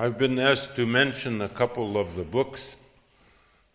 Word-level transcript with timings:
I've 0.00 0.16
been 0.16 0.38
asked 0.38 0.76
to 0.76 0.86
mention 0.86 1.42
a 1.42 1.48
couple 1.50 1.98
of 1.98 2.14
the 2.14 2.22
books 2.22 2.78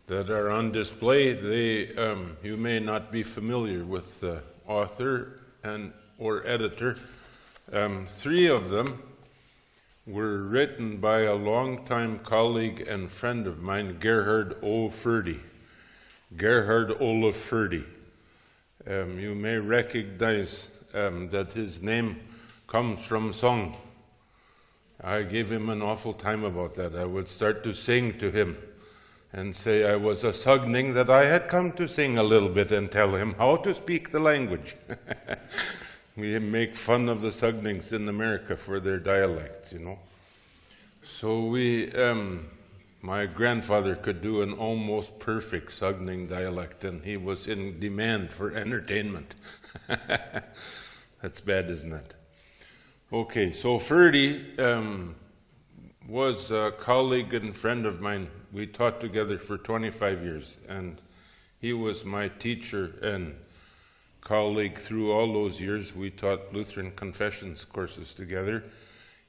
that 0.07 0.31
are 0.31 0.49
on 0.49 0.71
display. 0.71 1.33
They, 1.33 1.95
um, 1.95 2.35
you 2.41 2.57
may 2.57 2.79
not 2.79 3.11
be 3.11 3.21
familiar 3.21 3.85
with 3.85 4.21
the 4.21 4.41
author 4.65 5.41
and 5.63 5.93
or 6.17 6.43
editor. 6.47 6.97
Um, 7.71 8.07
three 8.07 8.47
of 8.47 8.71
them 8.71 9.03
were 10.07 10.39
written 10.39 10.97
by 10.97 11.25
a 11.25 11.35
longtime 11.35 12.17
colleague 12.17 12.87
and 12.87 13.11
friend 13.11 13.45
of 13.45 13.61
mine, 13.61 13.97
Gerhard 13.99 14.57
O. 14.63 14.89
Forde. 14.89 15.39
Gerhard 16.35 16.91
Olaf 16.99 17.35
Forde. 17.35 17.85
Um, 18.87 19.19
you 19.19 19.35
may 19.35 19.57
recognize 19.57 20.71
um, 20.95 21.29
that 21.29 21.51
his 21.51 21.83
name 21.83 22.19
comes 22.65 23.05
from 23.05 23.31
song. 23.31 23.77
I 25.05 25.21
gave 25.21 25.51
him 25.51 25.69
an 25.69 25.83
awful 25.83 26.13
time 26.13 26.43
about 26.43 26.73
that. 26.77 26.95
I 26.95 27.05
would 27.05 27.29
start 27.29 27.63
to 27.65 27.73
sing 27.73 28.17
to 28.17 28.31
him 28.31 28.57
and 29.31 29.55
say 29.55 29.85
I 29.85 29.97
was 29.97 30.23
a 30.23 30.33
Sogning 30.33 30.95
that 30.95 31.11
I 31.11 31.25
had 31.25 31.47
come 31.47 31.73
to 31.73 31.87
sing 31.87 32.17
a 32.17 32.23
little 32.23 32.49
bit 32.49 32.71
and 32.71 32.91
tell 32.91 33.13
him 33.13 33.35
how 33.37 33.57
to 33.57 33.75
speak 33.75 34.09
the 34.09 34.19
language. 34.19 34.75
we 36.17 36.39
make 36.39 36.75
fun 36.75 37.07
of 37.07 37.21
the 37.21 37.27
Sognings 37.27 37.93
in 37.93 38.09
America 38.09 38.57
for 38.57 38.79
their 38.79 38.97
dialects, 38.97 39.73
you 39.73 39.79
know. 39.79 39.99
So 41.03 41.45
we, 41.45 41.93
um, 41.93 42.47
my 43.03 43.27
grandfather 43.27 43.93
could 43.93 44.23
do 44.23 44.41
an 44.41 44.53
almost 44.53 45.19
perfect 45.19 45.71
Sogning 45.71 46.25
dialect, 46.25 46.83
and 46.83 47.03
he 47.03 47.15
was 47.15 47.47
in 47.47 47.79
demand 47.79 48.33
for 48.33 48.55
entertainment. 48.55 49.35
That's 51.21 51.41
bad, 51.41 51.69
isn't 51.69 51.93
it? 51.93 52.15
Okay, 53.13 53.51
so 53.51 53.77
Forde 53.77 54.59
um, 54.59 55.15
was 56.07 56.49
a 56.49 56.73
colleague 56.79 57.35
and 57.35 57.55
friend 57.55 57.85
of 57.85 58.01
mine. 58.01 58.27
We 58.51 58.65
taught 58.65 58.99
together 58.99 59.37
for 59.37 59.59
25 59.59 60.23
years, 60.23 60.57
and 60.67 60.99
he 61.59 61.71
was 61.71 62.03
my 62.03 62.29
teacher 62.29 62.95
and 63.03 63.35
colleague 64.21 64.79
through 64.79 65.11
all 65.11 65.31
those 65.31 65.61
years. 65.61 65.95
We 65.95 66.09
taught 66.09 66.51
Lutheran 66.51 66.93
confessions 66.95 67.63
courses 67.63 68.11
together. 68.11 68.63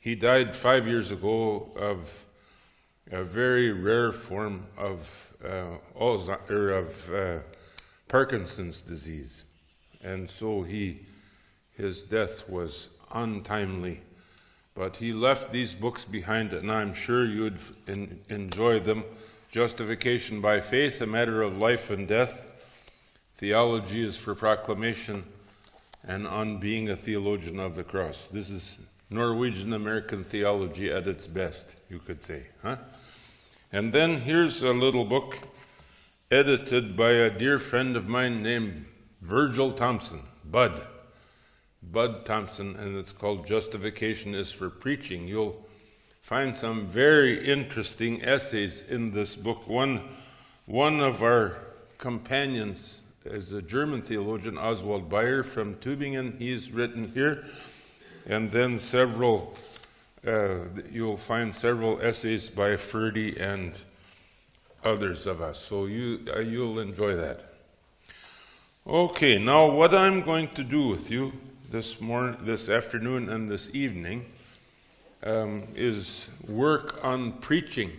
He 0.00 0.14
died 0.14 0.56
five 0.56 0.86
years 0.86 1.12
ago 1.12 1.70
of 1.76 2.24
a 3.12 3.24
very 3.24 3.72
rare 3.72 4.10
form 4.10 4.68
of 4.78 5.34
uh, 5.44 5.76
of 6.00 7.12
uh, 7.12 7.38
Parkinson's 8.08 8.80
disease, 8.80 9.44
and 10.02 10.30
so 10.30 10.62
he, 10.62 11.04
his 11.76 12.04
death 12.04 12.48
was 12.48 12.88
untimely. 13.12 14.00
But 14.74 14.96
he 14.96 15.12
left 15.12 15.52
these 15.52 15.74
books 15.74 16.04
behind, 16.04 16.52
and 16.52 16.70
I'm 16.70 16.92
sure 16.92 17.24
you'd 17.24 17.58
in, 17.86 18.20
enjoy 18.28 18.80
them. 18.80 19.04
Justification 19.50 20.40
by 20.40 20.60
Faith, 20.60 21.00
a 21.00 21.06
matter 21.06 21.40
of 21.40 21.56
life 21.56 21.90
and 21.90 22.06
death. 22.06 22.50
Theology 23.36 24.04
is 24.04 24.16
for 24.16 24.34
proclamation, 24.34 25.24
and 26.06 26.26
on 26.26 26.58
being 26.58 26.90
a 26.90 26.96
theologian 26.96 27.58
of 27.58 27.74
the 27.74 27.84
cross. 27.84 28.28
This 28.30 28.50
is 28.50 28.78
Norwegian 29.08 29.72
American 29.72 30.24
theology 30.24 30.92
at 30.92 31.06
its 31.06 31.26
best, 31.26 31.76
you 31.88 31.98
could 31.98 32.22
say. 32.22 32.46
Huh? 32.62 32.76
And 33.72 33.92
then 33.92 34.20
here's 34.20 34.62
a 34.62 34.72
little 34.72 35.04
book 35.04 35.38
edited 36.30 36.96
by 36.96 37.10
a 37.12 37.30
dear 37.30 37.58
friend 37.58 37.96
of 37.96 38.08
mine 38.08 38.42
named 38.42 38.86
Virgil 39.22 39.70
Thompson, 39.70 40.20
Bud. 40.44 40.82
Bud 41.92 42.26
Thompson, 42.26 42.76
and 42.76 42.96
it's 42.96 43.12
called 43.12 43.46
Justification 43.46 44.34
is 44.34 44.52
for 44.52 44.68
Preaching. 44.68 45.28
You'll 45.28 45.64
find 46.20 46.54
some 46.54 46.86
very 46.86 47.46
interesting 47.46 48.22
essays 48.22 48.82
in 48.88 49.12
this 49.12 49.36
book. 49.36 49.68
One, 49.68 50.02
one 50.66 51.00
of 51.00 51.22
our 51.22 51.58
companions 51.98 53.02
is 53.24 53.52
a 53.52 53.62
German 53.62 54.02
theologian, 54.02 54.58
Oswald 54.58 55.08
Bayer 55.08 55.42
from 55.42 55.74
Tübingen. 55.76 56.38
He's 56.38 56.72
written 56.72 57.10
here. 57.12 57.44
And 58.26 58.50
then 58.50 58.78
several, 58.78 59.54
uh, 60.26 60.64
you'll 60.90 61.16
find 61.16 61.54
several 61.54 62.00
essays 62.00 62.48
by 62.48 62.76
Forde 62.76 63.40
and 63.40 63.72
others 64.82 65.26
of 65.26 65.40
us. 65.40 65.60
So 65.60 65.86
you, 65.86 66.26
uh, 66.34 66.40
you'll 66.40 66.80
enjoy 66.80 67.14
that. 67.14 67.52
Okay, 68.86 69.38
now 69.38 69.70
what 69.70 69.94
I'm 69.94 70.22
going 70.22 70.48
to 70.50 70.64
do 70.64 70.88
with 70.88 71.10
you 71.10 71.32
this 71.70 72.00
morning, 72.00 72.36
this 72.42 72.68
afternoon, 72.68 73.28
and 73.28 73.48
this 73.48 73.70
evening 73.74 74.24
um, 75.24 75.64
is 75.74 76.28
work 76.46 77.04
on 77.04 77.32
preaching. 77.32 77.90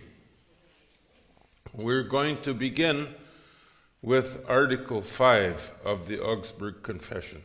We're 1.74 2.02
going 2.02 2.38
to 2.42 2.54
begin 2.54 3.08
with 4.00 4.42
Article 4.48 5.02
5 5.02 5.72
of 5.84 6.06
the 6.06 6.18
Augsburg 6.18 6.82
Confession. 6.82 7.42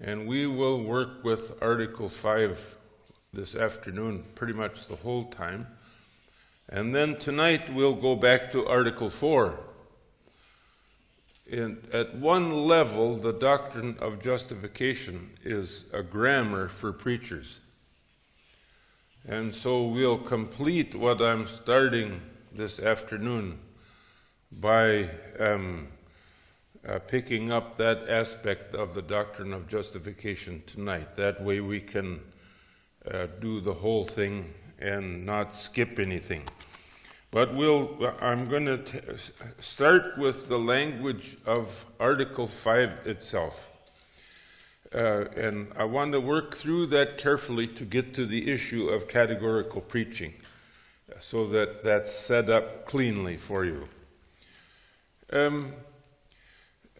And 0.00 0.26
we 0.26 0.46
will 0.46 0.82
work 0.82 1.22
with 1.22 1.62
Article 1.62 2.08
5 2.08 2.76
this 3.34 3.54
afternoon 3.54 4.24
pretty 4.34 4.54
much 4.54 4.86
the 4.86 4.96
whole 4.96 5.24
time. 5.24 5.66
And 6.70 6.94
then 6.94 7.16
tonight 7.18 7.72
we'll 7.72 7.94
go 7.94 8.16
back 8.16 8.50
to 8.52 8.66
Article 8.66 9.10
4 9.10 9.58
in, 11.46 11.78
at 11.92 12.14
one 12.16 12.66
level, 12.66 13.14
the 13.16 13.32
doctrine 13.32 13.96
of 14.00 14.20
justification 14.20 15.30
is 15.44 15.84
a 15.92 16.02
grammar 16.02 16.68
for 16.68 16.92
preachers. 16.92 17.60
And 19.28 19.54
so 19.54 19.86
we'll 19.86 20.18
complete 20.18 20.94
what 20.94 21.20
I'm 21.20 21.46
starting 21.46 22.20
this 22.52 22.80
afternoon 22.80 23.58
by 24.52 25.10
um, 25.38 25.88
uh, 26.86 26.98
picking 27.00 27.50
up 27.50 27.76
that 27.78 28.08
aspect 28.08 28.74
of 28.74 28.94
the 28.94 29.02
doctrine 29.02 29.52
of 29.52 29.68
justification 29.68 30.62
tonight. 30.66 31.16
That 31.16 31.42
way 31.42 31.60
we 31.60 31.80
can 31.80 32.20
uh, 33.10 33.26
do 33.40 33.60
the 33.60 33.74
whole 33.74 34.04
thing 34.04 34.52
and 34.78 35.24
not 35.26 35.56
skip 35.56 35.98
anything. 35.98 36.42
But 37.36 37.54
we'll, 37.54 38.14
I'm 38.22 38.46
going 38.46 38.64
to 38.64 39.14
start 39.58 40.16
with 40.16 40.48
the 40.48 40.58
language 40.58 41.36
of 41.44 41.84
Article 42.00 42.46
5 42.46 43.06
itself. 43.06 43.68
Uh, 44.94 45.26
and 45.36 45.70
I 45.76 45.84
want 45.84 46.12
to 46.12 46.20
work 46.22 46.54
through 46.54 46.86
that 46.86 47.18
carefully 47.18 47.66
to 47.66 47.84
get 47.84 48.14
to 48.14 48.24
the 48.24 48.50
issue 48.50 48.88
of 48.88 49.06
categorical 49.06 49.82
preaching 49.82 50.32
so 51.18 51.46
that 51.48 51.84
that's 51.84 52.10
set 52.10 52.48
up 52.48 52.86
cleanly 52.86 53.36
for 53.36 53.66
you. 53.66 53.86
Um, 55.30 55.74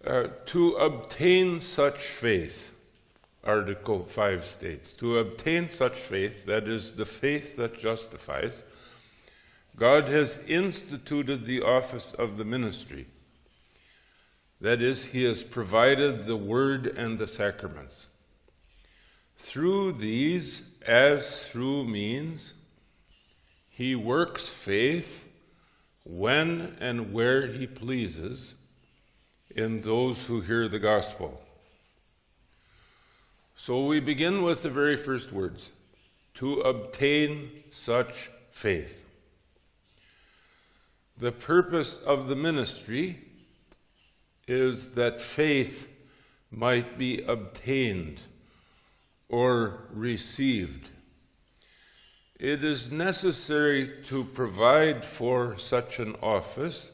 uh, 0.06 0.24
to 0.44 0.72
obtain 0.74 1.62
such 1.62 2.02
faith, 2.02 2.74
Article 3.42 4.04
5 4.04 4.44
states, 4.44 4.92
to 4.92 5.16
obtain 5.16 5.70
such 5.70 5.94
faith, 5.94 6.44
that 6.44 6.68
is, 6.68 6.92
the 6.92 7.06
faith 7.06 7.56
that 7.56 7.78
justifies, 7.78 8.64
God 9.76 10.08
has 10.08 10.38
instituted 10.48 11.44
the 11.44 11.60
office 11.60 12.14
of 12.14 12.38
the 12.38 12.44
ministry. 12.44 13.06
That 14.60 14.80
is, 14.80 15.06
He 15.06 15.24
has 15.24 15.42
provided 15.42 16.24
the 16.24 16.36
Word 16.36 16.86
and 16.86 17.18
the 17.18 17.26
sacraments. 17.26 18.08
Through 19.36 19.92
these, 19.92 20.62
as 20.86 21.44
through 21.44 21.84
means, 21.84 22.54
He 23.68 23.94
works 23.94 24.48
faith 24.48 25.28
when 26.04 26.76
and 26.80 27.12
where 27.12 27.46
He 27.46 27.66
pleases 27.66 28.54
in 29.54 29.82
those 29.82 30.26
who 30.26 30.40
hear 30.40 30.68
the 30.68 30.78
gospel. 30.78 31.38
So 33.56 33.84
we 33.84 34.00
begin 34.00 34.42
with 34.42 34.62
the 34.62 34.70
very 34.70 34.96
first 34.96 35.32
words 35.32 35.70
to 36.34 36.60
obtain 36.60 37.50
such 37.70 38.30
faith. 38.52 39.05
The 41.18 41.32
purpose 41.32 41.96
of 42.04 42.28
the 42.28 42.36
ministry 42.36 43.18
is 44.46 44.90
that 44.92 45.20
faith 45.20 45.88
might 46.50 46.98
be 46.98 47.22
obtained 47.22 48.20
or 49.28 49.88
received. 49.92 50.90
It 52.38 52.62
is 52.62 52.92
necessary 52.92 54.02
to 54.04 54.24
provide 54.24 55.06
for 55.06 55.56
such 55.56 55.98
an 55.98 56.16
office 56.22 56.92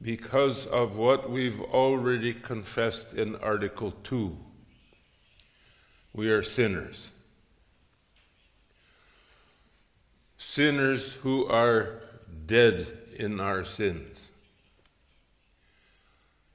because 0.00 0.66
of 0.66 0.96
what 0.96 1.30
we've 1.30 1.60
already 1.60 2.32
confessed 2.32 3.12
in 3.12 3.36
Article 3.36 3.90
2. 3.90 4.36
We 6.14 6.30
are 6.30 6.42
sinners. 6.42 7.12
Sinners 10.38 11.14
who 11.16 11.46
are 11.46 12.00
dead 12.46 12.86
in 13.16 13.40
our 13.40 13.64
sins. 13.64 14.32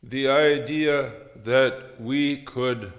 The 0.04 0.30
idea 0.30 1.12
that 1.44 2.00
we 2.00 2.44
could 2.44 2.94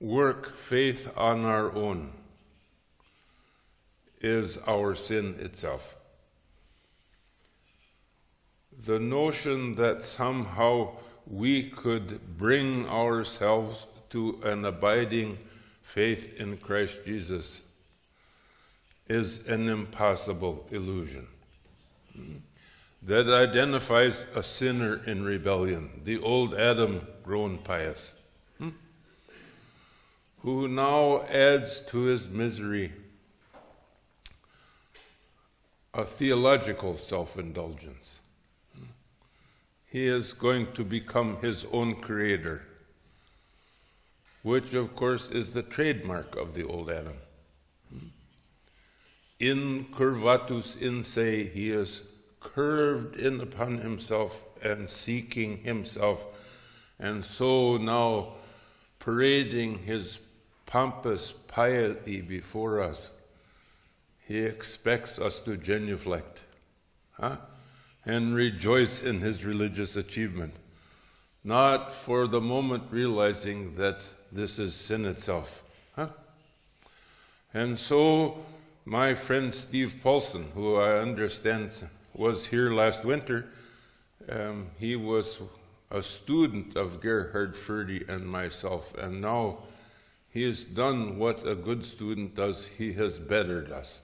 work 0.00 0.54
faith 0.54 1.12
on 1.16 1.44
our 1.44 1.74
own 1.74 2.12
is 4.20 4.58
our 4.66 4.94
sin 4.94 5.36
itself. 5.40 5.96
The 8.86 8.98
notion 8.98 9.74
that 9.74 10.04
somehow 10.04 10.96
we 11.26 11.70
could 11.70 12.38
bring 12.38 12.88
ourselves 12.88 13.86
to 14.10 14.40
an 14.44 14.64
abiding 14.64 15.38
faith 15.82 16.40
in 16.40 16.56
Christ 16.56 17.04
Jesus 17.04 17.62
is 19.08 19.46
an 19.46 19.68
impossible 19.68 20.66
illusion 20.70 21.26
that 23.02 23.28
identifies 23.28 24.26
a 24.34 24.42
sinner 24.42 25.02
in 25.06 25.24
rebellion, 25.24 26.00
the 26.04 26.18
old 26.18 26.54
Adam 26.54 27.06
grown 27.24 27.58
pious, 27.58 28.14
hmm? 28.58 28.70
who 30.42 30.68
now 30.68 31.22
adds 31.22 31.80
to 31.80 32.02
his 32.02 32.28
misery 32.28 32.92
a 35.94 36.04
theological 36.04 36.96
self 36.96 37.38
indulgence. 37.38 38.20
He 39.86 40.06
is 40.06 40.32
going 40.32 40.72
to 40.72 40.84
become 40.84 41.36
his 41.42 41.66
own 41.70 41.96
creator, 41.96 42.62
which, 44.42 44.72
of 44.72 44.96
course, 44.96 45.28
is 45.28 45.52
the 45.52 45.62
trademark 45.62 46.34
of 46.34 46.54
the 46.54 46.66
old 46.66 46.88
Adam. 46.88 47.16
Incurvatus 49.42 50.80
in 50.80 51.02
se, 51.02 51.48
he 51.48 51.70
is 51.70 52.04
curved 52.38 53.16
in 53.16 53.40
upon 53.40 53.78
himself 53.78 54.44
and 54.62 54.88
seeking 54.88 55.58
himself, 55.58 56.24
and 57.00 57.24
so 57.24 57.76
now 57.76 58.34
parading 59.00 59.78
his 59.78 60.20
pompous 60.64 61.32
piety 61.32 62.20
before 62.20 62.80
us. 62.80 63.10
He 64.28 64.38
expects 64.38 65.18
us 65.18 65.40
to 65.40 65.56
genuflect 65.56 66.44
huh? 67.14 67.38
and 68.06 68.36
rejoice 68.36 69.02
in 69.02 69.20
his 69.20 69.44
religious 69.44 69.96
achievement, 69.96 70.54
not 71.42 71.92
for 71.92 72.28
the 72.28 72.40
moment 72.40 72.84
realizing 72.90 73.74
that 73.74 74.04
this 74.30 74.60
is 74.60 74.72
sin 74.72 75.04
itself. 75.04 75.64
Huh? 75.96 76.10
And 77.52 77.76
so, 77.76 78.38
my 78.84 79.14
friend 79.14 79.54
Steve 79.54 80.00
Paulson, 80.02 80.50
who 80.54 80.76
I 80.76 80.98
understand 80.98 81.72
was 82.14 82.46
here 82.46 82.72
last 82.72 83.04
winter. 83.04 83.46
Um, 84.28 84.70
he 84.78 84.96
was 84.96 85.40
a 85.90 86.02
student 86.02 86.76
of 86.76 87.00
Gerhard 87.00 87.56
Forde 87.56 88.08
and 88.08 88.26
myself, 88.26 88.96
and 88.98 89.20
now 89.20 89.58
he 90.30 90.42
has 90.44 90.64
done 90.64 91.18
what 91.18 91.46
a 91.46 91.54
good 91.54 91.84
student 91.84 92.34
does. 92.34 92.66
He 92.66 92.92
has 92.94 93.18
bettered 93.18 93.70
us. 93.70 94.00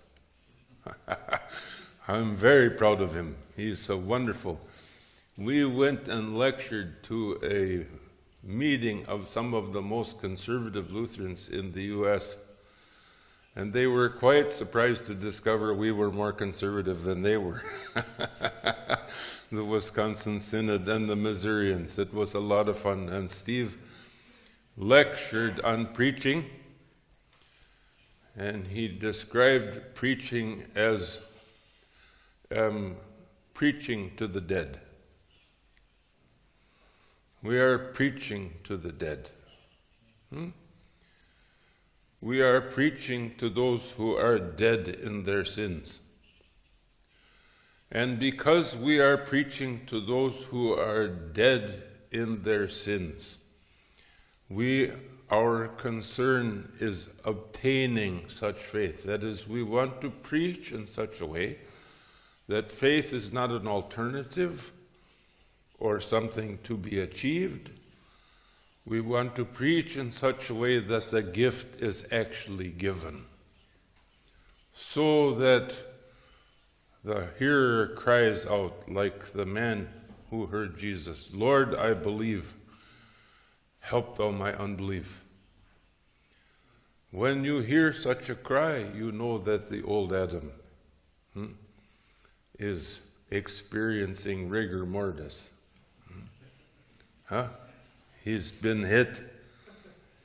I'm 2.09 2.37
very 2.37 2.71
proud 2.71 3.01
of 3.01 3.15
him. 3.15 3.37
He's 3.57 3.81
so 3.81 3.97
wonderful. 3.97 4.61
We 5.37 5.65
went 5.65 6.09
and 6.09 6.39
lectured 6.39 7.03
to 7.05 7.39
a 7.43 8.47
meeting 8.47 9.07
of 9.07 9.27
some 9.27 9.55
of 9.55 9.73
the 9.73 9.83
most 9.83 10.21
conservative 10.21 10.93
Lutherans 10.93 11.49
in 11.49 11.73
the 11.73 11.85
U.S. 11.85 12.37
And 13.59 13.73
they 13.73 13.89
were 13.89 14.09
quite 14.09 14.53
surprised 14.53 15.07
to 15.07 15.17
discover 15.17 15.75
we 15.75 15.91
were 15.91 16.13
more 16.13 16.33
conservative 16.33 17.03
than 17.03 17.23
they 17.23 17.37
were. 17.37 17.61
the 19.51 19.65
Wisconsin 19.65 20.39
Synod 20.39 20.87
and 20.87 21.09
the 21.09 21.17
Missourians. 21.17 21.99
It 21.99 22.15
was 22.15 22.35
a 22.35 22.39
lot 22.39 22.69
of 22.69 22.79
fun. 22.79 23.09
And 23.09 23.29
Steve 23.29 23.77
lectured 24.77 25.59
on 25.63 25.89
preaching, 25.89 26.45
and 28.37 28.65
he 28.69 28.87
described 28.87 29.93
preaching 29.93 30.63
as 30.77 31.19
um, 32.55 32.95
preaching 33.55 34.13
to 34.19 34.29
the 34.29 34.41
dead. 34.41 34.79
We 37.43 37.59
are 37.59 37.77
preaching 37.77 38.53
to 38.63 38.77
the 38.77 38.93
dead. 38.93 39.31
Hmm? 40.33 40.51
We 42.21 42.41
are 42.43 42.61
preaching 42.61 43.35
to 43.37 43.49
those 43.49 43.93
who 43.93 44.17
are 44.17 44.39
dead 44.39 44.89
in 44.89 45.25
their 45.25 45.45
sins. 45.45 46.01
And 47.91 48.19
because 48.19 48.77
we 48.77 48.99
are 48.99 49.17
preaching 49.17 49.87
to 49.87 50.01
those 50.01 50.45
who 50.45 50.73
are 50.73 51.09
dead 51.09 51.83
in 52.11 52.43
their 52.43 52.69
sins, 52.69 53.39
we 54.49 54.93
our 55.31 55.69
concern 55.69 56.73
is 56.81 57.09
obtaining 57.25 58.29
such 58.29 58.57
faith. 58.57 59.05
That 59.05 59.23
is, 59.23 59.47
we 59.47 59.63
want 59.63 60.01
to 60.01 60.11
preach 60.11 60.73
in 60.73 60.87
such 60.87 61.21
a 61.21 61.27
way 61.27 61.59
that 62.49 62.73
faith 62.73 63.13
is 63.13 63.33
not 63.33 63.51
an 63.51 63.67
alternative 63.67 64.73
or 65.79 66.01
something 66.01 66.59
to 66.65 66.77
be 66.77 66.99
achieved, 67.01 67.71
we 68.89 69.03
want 69.03 69.37
to 69.37 69.45
preach 69.45 69.99
in 69.99 70.11
such 70.11 70.49
a 70.49 70.55
way 70.55 70.79
that 70.79 71.11
the 71.11 71.23
gift 71.23 71.83
is 71.83 72.07
actually 72.11 72.69
given, 72.69 73.23
so 74.73 75.35
that 75.35 75.75
the 77.05 77.29
hearer 77.39 77.89
cries 77.89 78.47
out, 78.47 78.91
like 78.91 79.27
the 79.27 79.45
man 79.45 79.89
who 80.31 80.47
heard 80.47 80.79
Jesus 80.79 81.35
Lord, 81.35 81.75
I 81.75 81.93
believe, 81.93 82.55
help 83.81 84.17
thou 84.17 84.31
my 84.31 84.55
unbelief. 84.55 85.23
When 87.11 87.45
you 87.45 87.61
hear 87.61 87.93
such 87.93 88.31
a 88.31 88.35
cry, 88.35 88.87
you 88.95 89.13
know 89.13 89.37
that 89.39 89.69
the 89.69 89.83
old 89.83 90.15
Adam 90.15 90.51
hmm, 91.35 91.53
is 92.59 93.01
experiencing 93.31 94.49
rigor 94.49 94.87
mortis. 94.87 95.51
Hmm? 96.11 96.21
Huh? 97.25 97.49
He's 98.25 98.51
been 98.51 98.83
hit. 98.83 99.23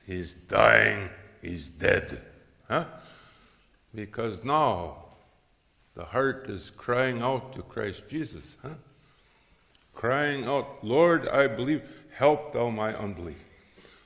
He's 0.05 0.33
dying. 0.33 1.09
He's 1.41 1.69
dead. 1.69 2.21
Huh? 2.67 2.85
Because 3.93 4.43
now 4.43 5.05
the 5.95 6.05
heart 6.05 6.49
is 6.49 6.69
crying 6.69 7.21
out 7.21 7.53
to 7.53 7.61
Christ 7.61 8.09
Jesus. 8.09 8.57
Huh? 8.61 8.69
Crying 9.93 10.45
out, 10.45 10.83
Lord, 10.83 11.27
I 11.27 11.47
believe, 11.47 11.83
help 12.11 12.53
thou 12.53 12.69
my 12.69 12.95
unbelief. 12.95 13.43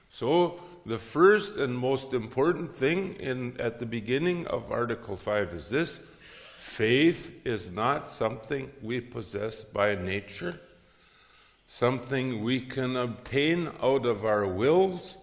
So, 0.10 0.60
the 0.86 0.98
first 0.98 1.58
and 1.58 1.78
most 1.78 2.14
important 2.14 2.72
thing 2.72 3.16
in, 3.16 3.60
at 3.60 3.80
the 3.80 3.86
beginning 3.86 4.48
of 4.48 4.72
Article 4.72 5.16
5 5.16 5.54
is 5.54 5.70
this 5.70 6.00
faith 6.58 7.46
is 7.46 7.72
not 7.72 8.10
something 8.10 8.70
we 8.82 9.00
possess 9.00 9.62
by 9.62 9.96
nature 9.96 10.60
something 11.68 12.44
we 12.44 12.62
can 12.62 12.96
obtain 12.96 13.70
out 13.82 14.06
of 14.06 14.26
our 14.26 14.48
wills, 14.48 15.16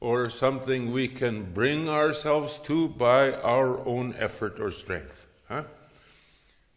or 0.00 0.30
something 0.30 0.92
we 0.92 1.08
can 1.08 1.52
bring 1.52 1.88
ourselves 1.88 2.58
to 2.58 2.88
by 2.88 3.32
our 3.32 3.86
own 3.86 4.14
effort 4.18 4.58
or 4.58 4.70
strength. 4.70 5.26
Huh? 5.48 5.64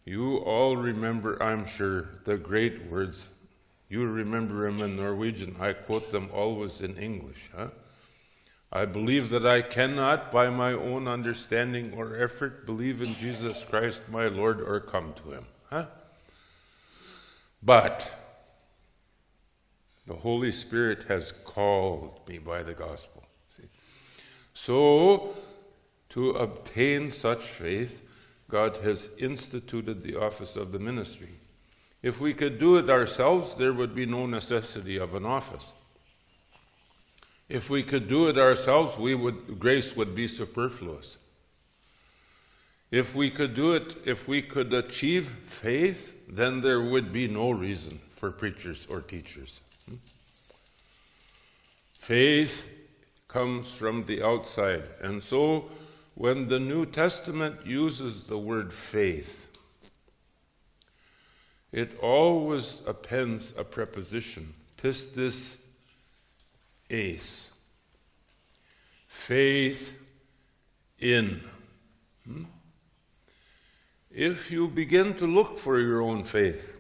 You 0.04 0.38
all 0.38 0.76
remember, 0.76 1.42
I'm 1.42 1.66
sure, 1.66 2.10
the 2.26 2.38
great 2.38 2.92
words. 2.92 3.30
You 3.88 4.06
remember 4.06 4.66
them 4.66 4.82
in 4.82 4.98
Norwegian. 4.98 5.56
I 5.60 5.72
quote 5.74 6.12
them 6.12 6.30
always 6.34 6.82
in 6.82 6.98
English. 6.98 7.50
Huh? 7.56 7.70
I 8.72 8.86
believe 8.86 9.30
that 9.30 9.46
I 9.46 9.62
cannot, 9.62 10.32
by 10.32 10.50
my 10.50 10.74
own 10.74 11.08
understanding 11.08 11.94
or 11.94 12.22
effort, 12.22 12.66
believe 12.66 13.02
in 13.02 13.14
Jesus 13.16 13.64
Christ 13.64 14.02
my 14.10 14.28
Lord 14.28 14.60
or 14.60 14.80
come 14.82 15.14
to 15.14 15.32
him. 15.32 15.46
Huh? 15.70 15.86
But 17.62 18.12
the 20.06 20.16
Holy 20.16 20.52
Spirit 20.52 21.04
has 21.04 21.32
called 21.32 22.20
me 22.28 22.38
by 22.38 22.64
the 22.64 22.74
gospel. 22.74 23.24
See? 23.48 23.64
So, 24.54 25.36
to 26.10 26.32
obtain 26.32 27.10
such 27.10 27.44
faith, 27.44 28.08
God 28.50 28.78
has 28.78 29.12
instituted 29.18 30.04
the 30.04 30.16
office 30.20 30.56
of 30.56 30.72
the 30.72 30.80
ministry. 30.80 31.30
If 32.02 32.20
we 32.20 32.34
could 32.34 32.60
do 32.60 32.78
it 32.78 32.90
ourselves, 32.90 33.56
there 33.56 33.74
would 33.74 33.96
be 33.96 34.06
no 34.06 34.26
necessity 34.26 34.98
of 34.98 35.16
an 35.16 35.26
office. 35.26 35.74
If 37.48 37.70
we 37.70 37.82
could 37.82 38.08
do 38.08 38.28
it 38.28 38.38
ourselves, 38.38 38.98
we 38.98 39.16
would, 39.16 39.60
grace 39.60 39.96
would 39.96 40.14
be 40.14 40.28
superfluous. 40.28 41.18
If 42.92 43.16
we 43.16 43.32
could 43.32 43.56
do 43.56 43.74
it, 43.74 43.96
if 44.06 44.28
we 44.28 44.42
could 44.42 44.72
achieve 44.74 45.28
faith, 45.46 46.14
then 46.28 46.62
there 46.62 46.82
would 46.82 47.12
be 47.12 47.28
no 47.28 47.52
reason 47.52 48.00
for 48.12 48.32
preachers 48.32 48.86
or 48.90 49.02
teachers. 49.02 49.62
Faith 52.04 52.68
comes 53.30 53.74
from 53.74 54.04
the 54.08 54.22
outside. 54.22 54.84
And 55.02 55.24
so 55.24 55.70
when 56.16 56.50
the 56.50 56.60
New 56.60 56.86
Testament 56.86 57.66
uses 57.66 58.26
the 58.26 58.38
word 58.38 58.74
faith, 58.74 59.48
it 61.72 61.98
always 62.02 62.82
appends 62.86 63.54
a 63.58 63.64
preposition, 63.64 64.54
pistis 64.76 65.60
eis. 66.92 67.52
Faith 69.08 69.98
in. 71.00 71.40
Hmm? 72.28 72.44
if 74.12 74.52
you 74.52 74.68
begin 74.68 75.16
to 75.16 75.26
look 75.26 75.58
for 75.58 75.80
your 75.80 76.02
own 76.02 76.26
faith, 76.26 76.76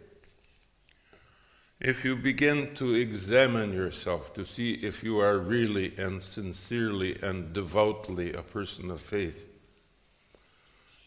if 1.83 2.05
you 2.05 2.15
begin 2.15 2.73
to 2.75 2.95
examine 2.95 3.73
yourself 3.73 4.33
to 4.33 4.45
see 4.45 4.75
if 4.75 5.03
you 5.03 5.19
are 5.19 5.37
really 5.37 5.93
and 5.97 6.23
sincerely 6.23 7.21
and 7.21 7.51
devoutly 7.51 8.31
a 8.31 8.41
person 8.41 8.89
of 8.89 9.01
faith, 9.01 9.45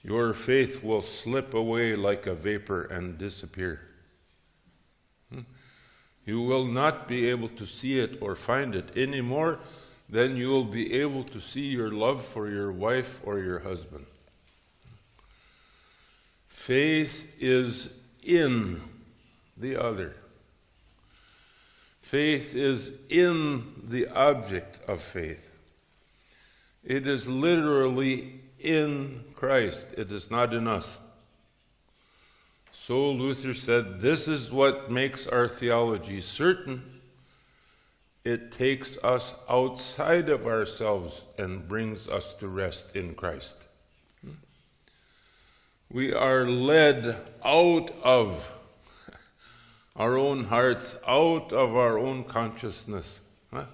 your 0.03 0.35
faith 0.35 0.85
will 0.85 1.01
slip 1.01 1.55
away 1.55 1.97
like 1.97 2.27
a 2.27 2.35
vapor 2.35 2.83
and 2.85 3.17
disappear. 3.17 3.81
Hmm? 5.31 5.41
You 6.27 6.43
will 6.43 6.67
not 6.67 7.09
be 7.09 7.31
able 7.31 7.49
to 7.49 7.65
see 7.65 7.99
it 7.99 8.19
or 8.21 8.37
find 8.37 8.75
it 8.75 8.91
any 8.95 9.23
more 9.23 9.59
than 10.11 10.37
you 10.37 10.49
will 10.49 10.65
be 10.65 10.93
able 11.01 11.25
to 11.25 11.41
see 11.41 11.69
your 11.69 11.91
love 11.91 12.23
for 12.23 12.51
your 12.51 12.71
wife 12.71 13.21
or 13.25 13.39
your 13.39 13.61
husband. 13.61 14.05
Faith 16.49 17.35
is 17.41 17.95
in 18.23 18.83
the 19.57 19.83
other. 19.83 20.15
Faith 22.07 22.55
is 22.55 22.93
in 23.09 23.83
the 23.89 24.07
object 24.07 24.79
of 24.89 25.03
faith. 25.03 25.45
It 26.85 27.05
is 27.05 27.27
literally 27.27 28.43
in 28.61 29.25
Christ, 29.35 29.89
it 29.99 30.13
is 30.13 30.31
not 30.31 30.55
in 30.55 30.69
us. 30.69 31.01
So 32.71 33.11
Luther 33.11 33.55
said, 33.55 33.97
This 33.97 34.29
is 34.29 34.53
what 34.53 34.89
makes 34.89 35.27
our 35.27 35.49
theology 35.49 36.21
certain. 36.21 37.01
It 38.23 38.53
takes 38.53 38.97
us 39.03 39.35
outside 39.49 40.29
of 40.29 40.47
ourselves 40.47 41.25
and 41.39 41.67
brings 41.67 42.07
us 42.07 42.35
to 42.35 42.47
rest 42.47 42.95
in 42.95 43.17
Christ. 43.17 43.65
We 45.91 46.13
are 46.13 46.47
led 46.47 47.17
out 47.45 47.91
of 48.05 48.53
our 49.97 50.19
own 50.19 50.45
hearts, 50.45 50.97
out 51.07 51.53
of 51.53 51.77
our 51.77 51.99
own 51.99 52.25
consciousness, 52.25 53.21
huh, 53.53 53.65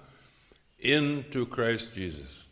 into 0.79 1.45
Christ 1.45 1.93
Jesus. 1.93 2.45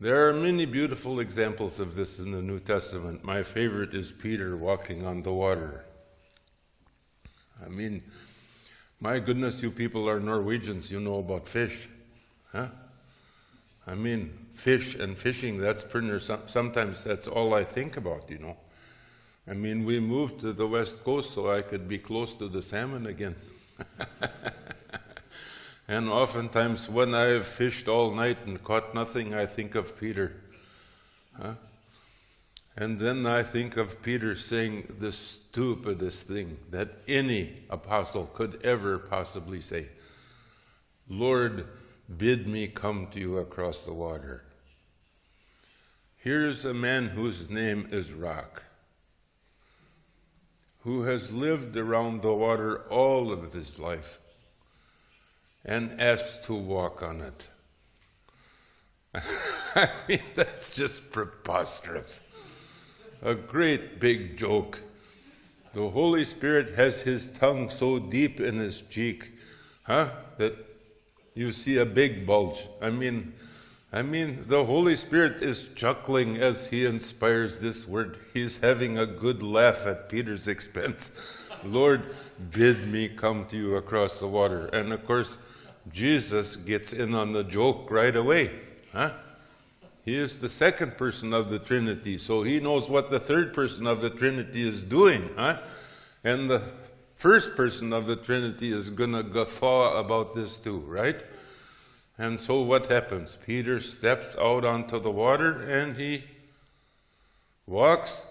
There 0.00 0.28
are 0.28 0.32
many 0.32 0.66
beautiful 0.66 1.20
examples 1.20 1.78
of 1.78 1.94
this 1.94 2.18
in 2.18 2.32
the 2.32 2.42
New 2.42 2.58
Testament. 2.58 3.24
My 3.24 3.42
favorite 3.42 3.94
is 3.94 4.10
Peter 4.10 4.56
walking 4.56 5.06
on 5.06 5.22
the 5.22 5.32
water. 5.32 5.84
I 7.64 7.68
mean, 7.68 8.02
my 9.00 9.18
goodness, 9.18 9.62
you 9.62 9.70
people 9.70 10.08
are 10.08 10.18
Norwegians, 10.18 10.90
you 10.90 11.00
know 11.00 11.18
about 11.18 11.46
fish. 11.46 11.88
Huh? 12.52 12.68
I 13.86 13.94
mean, 13.94 14.36
fish 14.52 14.96
and 14.96 15.16
fishing, 15.16 15.58
that's 15.58 15.84
pretty, 15.84 16.18
sometimes 16.46 17.04
that's 17.04 17.28
all 17.28 17.54
I 17.54 17.64
think 17.64 17.96
about, 17.96 18.30
you 18.30 18.38
know. 18.38 18.56
I 19.46 19.52
mean, 19.52 19.84
we 19.84 20.00
moved 20.00 20.40
to 20.40 20.52
the 20.52 20.66
west 20.66 21.04
coast 21.04 21.34
so 21.34 21.50
I 21.50 21.60
could 21.60 21.86
be 21.86 21.98
close 21.98 22.34
to 22.36 22.48
the 22.48 22.62
salmon 22.62 23.06
again. 23.06 23.36
and 25.88 26.08
oftentimes, 26.08 26.88
when 26.88 27.14
I've 27.14 27.46
fished 27.46 27.86
all 27.86 28.14
night 28.14 28.38
and 28.46 28.62
caught 28.64 28.94
nothing, 28.94 29.34
I 29.34 29.44
think 29.44 29.74
of 29.74 30.00
Peter. 30.00 30.32
Huh? 31.38 31.54
And 32.76 32.98
then 32.98 33.26
I 33.26 33.42
think 33.42 33.76
of 33.76 34.02
Peter 34.02 34.34
saying 34.34 34.94
the 34.98 35.12
stupidest 35.12 36.26
thing 36.26 36.56
that 36.70 37.02
any 37.06 37.64
apostle 37.68 38.30
could 38.32 38.60
ever 38.64 38.98
possibly 38.98 39.60
say 39.60 39.88
Lord, 41.06 41.68
bid 42.16 42.48
me 42.48 42.66
come 42.66 43.08
to 43.08 43.20
you 43.20 43.36
across 43.36 43.84
the 43.84 43.92
water. 43.92 44.42
Here's 46.16 46.64
a 46.64 46.72
man 46.72 47.08
whose 47.08 47.50
name 47.50 47.88
is 47.90 48.14
Rock 48.14 48.62
who 50.84 51.04
has 51.04 51.32
lived 51.32 51.76
around 51.76 52.20
the 52.20 52.34
water 52.34 52.82
all 52.90 53.32
of 53.32 53.52
his 53.54 53.80
life 53.80 54.20
and 55.64 55.98
asked 55.98 56.44
to 56.44 56.54
walk 56.54 57.02
on 57.02 57.22
it. 57.22 57.48
I 59.74 59.88
mean, 60.06 60.20
that's 60.36 60.74
just 60.74 61.10
preposterous. 61.10 62.22
A 63.22 63.34
great 63.34 63.98
big 63.98 64.36
joke. 64.36 64.82
The 65.72 65.88
Holy 65.88 66.22
Spirit 66.22 66.74
has 66.74 67.00
his 67.00 67.32
tongue 67.32 67.70
so 67.70 67.98
deep 67.98 68.38
in 68.38 68.58
his 68.58 68.82
cheek, 68.82 69.32
huh, 69.84 70.10
that 70.36 70.54
you 71.34 71.50
see 71.50 71.78
a 71.78 71.86
big 71.86 72.26
bulge. 72.26 72.68
I 72.82 72.90
mean, 72.90 73.32
I 73.94 74.02
mean, 74.02 74.46
the 74.48 74.64
Holy 74.64 74.96
Spirit 74.96 75.40
is 75.40 75.68
chuckling 75.76 76.38
as 76.38 76.66
he 76.66 76.84
inspires 76.84 77.60
this 77.60 77.86
word. 77.86 78.18
He's 78.34 78.58
having 78.58 78.98
a 78.98 79.06
good 79.06 79.40
laugh 79.40 79.86
at 79.86 80.08
Peter's 80.08 80.48
expense. 80.54 81.12
Lord, 81.64 82.02
bid 82.50 82.88
me 82.88 83.06
come 83.06 83.46
to 83.46 83.56
you 83.56 83.76
across 83.76 84.18
the 84.18 84.26
water. 84.26 84.66
And 84.66 84.92
of 84.92 85.06
course, 85.06 85.38
Jesus 85.92 86.56
gets 86.56 86.92
in 86.92 87.14
on 87.14 87.32
the 87.32 87.44
joke 87.44 87.88
right 87.88 88.16
away. 88.16 88.50
Huh? 88.92 89.12
He 90.04 90.16
is 90.16 90.40
the 90.40 90.48
second 90.48 90.98
person 90.98 91.32
of 91.32 91.48
the 91.48 91.60
Trinity, 91.60 92.18
so 92.18 92.42
he 92.42 92.58
knows 92.58 92.90
what 92.90 93.10
the 93.10 93.20
third 93.20 93.54
person 93.54 93.86
of 93.86 94.00
the 94.00 94.10
Trinity 94.10 94.66
is 94.66 94.82
doing. 94.82 95.30
Huh? 95.36 95.60
And 96.24 96.50
the 96.50 96.62
first 97.14 97.54
person 97.54 97.92
of 97.92 98.06
the 98.06 98.16
Trinity 98.16 98.72
is 98.72 98.90
going 98.90 99.12
to 99.12 99.22
guffaw 99.22 100.00
about 100.00 100.34
this 100.34 100.58
too, 100.58 100.80
right? 100.80 101.22
And 102.16 102.38
so 102.38 102.62
what 102.62 102.86
happens? 102.86 103.36
Peter 103.44 103.80
steps 103.80 104.36
out 104.36 104.64
onto 104.64 105.00
the 105.00 105.10
water 105.10 105.60
and 105.62 105.96
he 105.96 106.24
walks. 107.66 108.22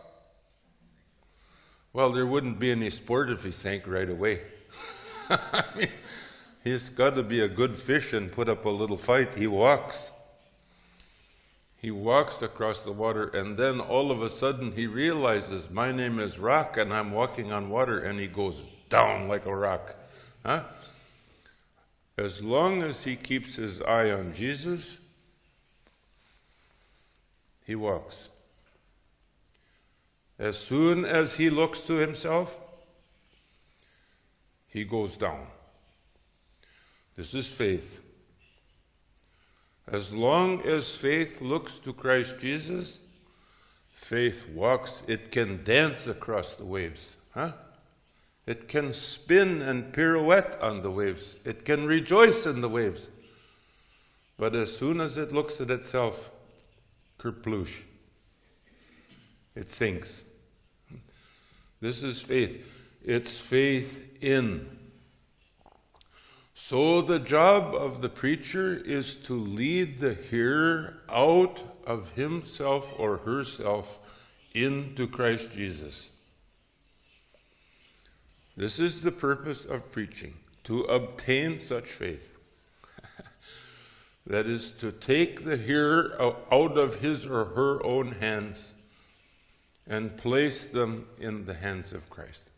Well, 1.92 2.12
there 2.12 2.26
wouldn't 2.26 2.60
be 2.60 2.72
any 2.72 2.90
sport 2.90 3.30
if 3.30 3.44
he 3.44 3.52
sank 3.52 3.86
right 3.86 4.10
away. 4.10 4.42
I 5.30 5.64
mean, 5.78 5.90
he's 6.64 6.90
got 6.90 7.16
to 7.16 7.24
be 7.24 7.42
a 7.42 7.48
good 7.48 7.78
fish 7.78 8.14
and 8.14 8.32
put 8.32 8.50
up 8.50 8.66
a 8.66 8.70
little 8.70 8.98
fight. 8.98 9.34
He 9.34 9.48
walks. 9.48 10.12
He 11.78 11.92
walks 11.92 12.42
across 12.42 12.84
the 12.84 12.94
water, 12.94 13.28
and 13.28 13.58
then 13.58 13.82
all 13.82 14.10
of 14.10 14.22
a 14.22 14.30
sudden 14.30 14.72
he 14.72 14.88
realizes, 14.88 15.70
My 15.70 15.92
name 15.92 16.18
is 16.18 16.40
Rock, 16.40 16.78
and 16.78 16.94
I'm 16.94 17.12
walking 17.12 17.52
on 17.52 17.70
water, 17.70 18.00
and 18.00 18.18
he 18.18 18.28
goes 18.28 18.66
down 18.88 19.28
like 19.28 19.46
a 19.46 19.54
rock. 19.54 19.94
Huh? 20.46 20.64
As 22.18 22.44
long 22.44 22.84
as 22.84 23.04
he 23.04 23.16
keeps 23.16 23.56
his 23.56 23.82
eye 23.82 24.12
on 24.12 24.34
Jesus, 24.34 25.08
he 27.66 27.76
walks. 27.76 28.30
As 30.38 30.58
soon 30.58 31.06
as 31.06 31.36
he 31.36 31.50
looks 31.50 31.80
to 31.82 31.94
himself, 31.94 32.60
he 34.68 34.84
goes 34.84 35.16
down. 35.16 35.46
This 37.16 37.34
is 37.34 37.48
faith. 37.48 38.00
As 39.88 40.14
long 40.14 40.62
as 40.62 40.96
faith 40.96 41.42
looks 41.42 41.78
to 41.80 41.94
Christ 41.94 42.40
Jesus, 42.40 43.00
faith 43.92 44.48
walks, 44.50 45.04
it 45.08 45.32
can 45.32 45.64
dance 45.64 46.08
across 46.08 46.56
the 46.56 46.66
waves. 46.66 47.18
Huh? 47.32 47.54
It 48.46 48.68
can 48.68 48.92
spin 48.94 49.62
and 49.62 49.94
pirouette 49.94 50.60
on 50.62 50.82
the 50.82 50.92
waves. 50.92 51.38
It 51.46 51.64
can 51.64 51.86
rejoice 51.86 52.46
in 52.46 52.62
the 52.62 52.70
waves. 52.70 53.10
But 54.38 54.56
as 54.56 54.76
soon 54.76 55.00
as 55.00 55.18
it 55.18 55.32
looks 55.32 55.62
at 55.62 55.72
itself, 55.72 56.30
kerploosh, 57.20 57.80
it 59.56 59.72
sinks. 59.72 60.24
This 61.80 62.04
is 62.04 62.22
faith. 62.22 62.66
It's 63.04 63.40
faith 63.40 64.22
in. 64.22 64.68
So 66.54 67.02
the 67.02 67.20
job 67.20 67.76
of 67.76 68.02
the 68.02 68.10
preacher 68.10 68.76
is 68.86 69.16
to 69.24 69.34
lead 69.34 70.00
the 70.00 70.16
hearer 70.16 70.98
out 71.10 71.62
of 71.86 72.10
himself 72.12 72.94
or 72.98 73.18
herself 73.18 74.00
into 74.54 75.08
Christ 75.08 75.52
Jesus. 75.52 76.10
This 78.56 78.80
is 78.80 79.02
the 79.02 79.12
purpose 79.12 79.66
of 79.66 79.92
preaching 79.92 80.36
to 80.66 80.84
obtain 80.84 81.60
such 81.60 81.86
faith. 81.86 82.38
that 84.28 84.46
is, 84.46 84.72
to 84.74 84.92
take 84.92 85.44
the 85.44 85.58
hearer 85.58 86.16
out 86.52 86.78
of 86.78 87.00
his 87.00 87.26
or 87.26 87.46
her 87.46 87.84
own 87.84 88.14
hands 88.14 88.74
and 89.88 90.16
place 90.16 90.66
them 90.66 91.08
in 91.20 91.46
the 91.46 91.56
hands 91.56 91.94
of 91.94 92.10
Christ. 92.10 92.50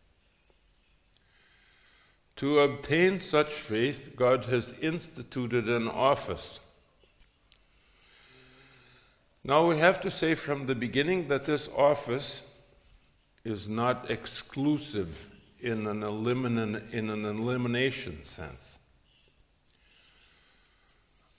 To 2.38 2.60
obtain 2.60 3.22
such 3.22 3.54
faith, 3.54 4.14
God 4.16 4.46
has 4.46 4.74
instituted 4.82 5.70
an 5.70 5.88
office. 5.88 6.60
Now, 9.44 9.68
we 9.68 9.78
have 9.78 10.02
to 10.02 10.12
say 10.12 10.36
from 10.36 10.66
the 10.66 10.75
beginning 10.75 11.30
that 11.30 11.46
this 11.46 11.70
office 11.75 12.44
is 13.46 13.70
not 13.70 14.12
exclusive 14.12 15.32
in 15.60 15.88
an, 15.88 16.02
elimin- 16.02 16.92
in 16.92 17.10
an 17.10 17.26
elimination 17.26 18.24
sense. 18.24 18.80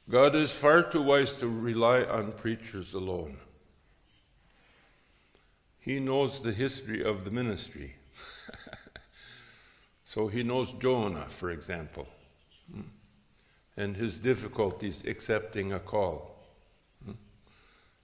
God 0.09 0.37
is 0.37 0.53
far 0.53 0.83
too 0.83 1.03
wise 1.03 1.35
to 1.37 1.49
rely 1.49 2.03
on 2.03 2.33
preachers 2.33 2.95
alone. 2.95 3.39
he 5.81 6.01
knows 6.01 6.41
the 6.41 6.53
history 6.53 7.05
of 7.05 7.25
the 7.25 7.31
ministry. 7.31 7.95
so 10.05 10.27
he 10.27 10.43
knows 10.43 10.73
Jonah, 10.73 11.27
for 11.29 11.51
example, 11.51 12.09
and 13.77 13.97
his 13.97 14.19
difficulties 14.19 15.05
accepting 15.05 15.73
a 15.73 15.79
call. 15.79 16.37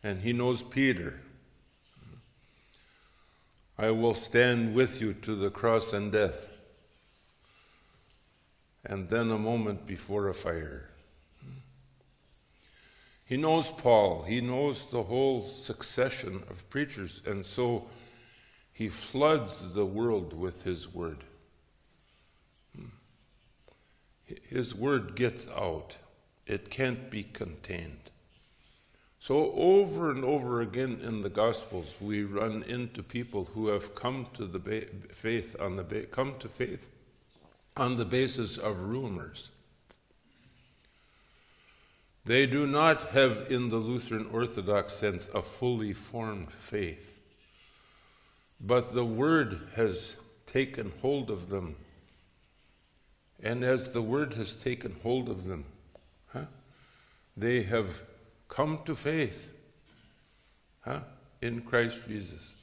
And 0.04 0.20
he 0.20 0.32
knows 0.32 0.62
Peter. 0.62 1.20
I 3.78 3.90
will 3.90 4.14
stand 4.14 4.74
with 4.74 5.00
you 5.00 5.14
to 5.14 5.34
the 5.34 5.50
cross 5.50 5.92
and 5.92 6.12
death. 6.12 6.48
And 8.84 9.08
then 9.08 9.30
a 9.30 9.38
moment 9.38 9.86
before 9.86 10.28
a 10.28 10.34
fire. 10.34 10.88
He 13.24 13.36
knows 13.36 13.70
Paul, 13.70 14.24
he 14.24 14.40
knows 14.40 14.90
the 14.90 15.02
whole 15.02 15.44
succession 15.44 16.42
of 16.50 16.68
preachers, 16.68 17.22
and 17.24 17.46
so 17.46 17.88
he 18.72 18.88
floods 18.88 19.72
the 19.72 19.86
world 19.86 20.32
with 20.32 20.62
his 20.64 20.92
word. 20.92 21.24
His 24.24 24.74
word 24.74 25.16
gets 25.16 25.48
out, 25.48 25.96
it 26.46 26.68
can't 26.68 27.10
be 27.10 27.22
contained. 27.22 28.11
So, 29.22 29.52
over 29.52 30.10
and 30.10 30.24
over 30.24 30.62
again 30.62 31.00
in 31.00 31.20
the 31.20 31.30
Gospels, 31.30 31.96
we 32.00 32.24
run 32.24 32.64
into 32.64 33.04
people 33.04 33.44
who 33.54 33.68
have 33.68 33.94
come 33.94 34.26
to 34.34 34.46
the 34.46 34.58
ba- 34.58 34.86
faith 35.12 35.54
on 35.60 35.76
the 35.76 35.84
ba- 35.84 36.06
come 36.06 36.34
to 36.40 36.48
faith 36.48 36.88
on 37.76 37.96
the 37.96 38.04
basis 38.04 38.58
of 38.58 38.82
rumors. 38.82 39.52
They 42.24 42.46
do 42.46 42.66
not 42.66 43.10
have, 43.10 43.46
in 43.48 43.68
the 43.68 43.76
Lutheran 43.76 44.26
Orthodox 44.32 44.94
sense, 44.94 45.30
a 45.32 45.40
fully 45.40 45.92
formed 45.92 46.50
faith. 46.50 47.20
But 48.60 48.92
the 48.92 49.04
Word 49.04 49.68
has 49.76 50.16
taken 50.46 50.92
hold 51.00 51.30
of 51.30 51.48
them. 51.48 51.76
And 53.40 53.62
as 53.62 53.92
the 53.92 54.02
Word 54.02 54.34
has 54.34 54.54
taken 54.54 54.96
hold 55.04 55.28
of 55.28 55.46
them, 55.46 55.64
huh, 56.32 56.46
they 57.36 57.62
have 57.62 58.02
come 58.52 58.78
to 58.84 58.94
faith 58.94 59.50
huh, 60.82 61.00
in 61.40 61.62
Christ 61.62 62.02
Jesus. 62.06 62.54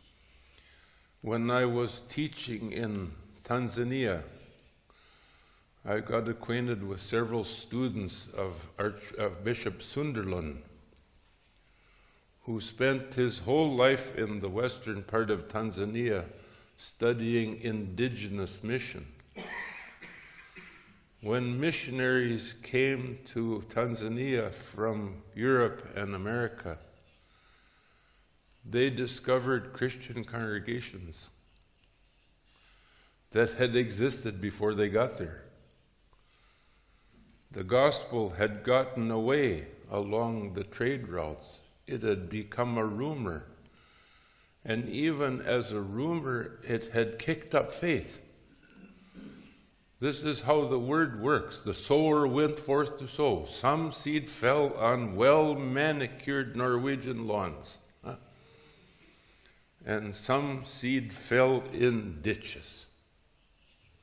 When 1.22 1.50
I 1.50 1.66
was 1.66 2.02
teaching 2.02 2.72
in 2.72 3.12
Tanzania, 3.44 4.22
I 5.84 6.02
got 6.02 6.30
acquainted 6.30 6.88
with 6.88 7.00
several 7.00 7.44
students 7.44 8.28
of, 8.38 8.68
Arch, 8.78 9.14
of 9.18 9.44
Bishop 9.44 9.80
Sundkler, 9.80 10.58
who 12.44 12.62
spent 12.62 13.16
his 13.16 13.40
whole 13.40 13.76
life 13.76 14.16
in 14.16 14.42
the 14.42 14.50
western 14.50 15.02
part 15.02 15.32
of 15.32 15.48
Tanzania 15.48 16.24
studying 16.78 17.60
indigenous 17.62 18.64
mission. 18.64 19.08
When 21.22 21.60
missionaries 21.60 22.54
came 22.54 23.18
to 23.34 23.64
Tanzania 23.68 24.54
from 24.54 25.22
Europe 25.36 25.92
and 25.94 26.16
America, 26.16 26.78
they 28.64 28.90
discovered 28.90 29.74
Christian 29.74 30.24
congregations 30.24 31.30
that 33.32 33.52
had 33.52 33.76
existed 33.76 34.40
before 34.40 34.74
they 34.74 34.88
got 34.88 35.18
there. 35.18 35.44
The 37.52 37.66
gospel 37.66 38.30
had 38.30 38.64
gotten 38.64 39.12
away 39.12 39.68
along 39.92 40.54
the 40.54 40.64
trade 40.64 41.10
routes. 41.10 41.60
It 41.86 42.04
had 42.04 42.30
become 42.30 42.78
a 42.78 42.86
rumor. 42.86 43.44
And 44.64 44.88
even 44.88 45.42
as 45.42 45.72
a 45.74 45.82
rumor, 45.82 46.60
it 46.64 46.92
had 46.94 47.20
kicked 47.20 47.54
up 47.54 47.72
faith. 47.72 48.22
This 50.02 50.24
is 50.24 50.40
how 50.42 50.66
the 50.66 50.80
word 50.80 51.22
works. 51.22 51.62
The 51.62 51.74
sower 51.74 52.26
went 52.26 52.58
forth 52.58 52.98
to 53.00 53.08
sow. 53.08 53.44
Some 53.46 53.92
seed 53.92 54.30
fell 54.30 54.74
on 54.76 55.16
well 55.16 55.56
manicured 55.56 56.56
Norwegian 56.56 57.28
lawns, 57.28 57.80
and 59.86 60.16
some 60.16 60.64
seed 60.64 61.12
fell 61.12 61.64
in 61.74 62.22
ditches. 62.22 62.86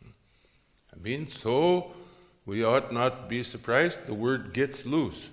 I 0.05 0.99
mean, 1.03 1.29
so 1.29 1.93
we 2.45 2.63
ought 2.63 2.93
not 2.93 3.29
be 3.29 3.43
surprised. 3.43 4.07
The 4.07 4.15
word 4.15 4.53
gets 4.53 4.85
loose. 4.85 5.31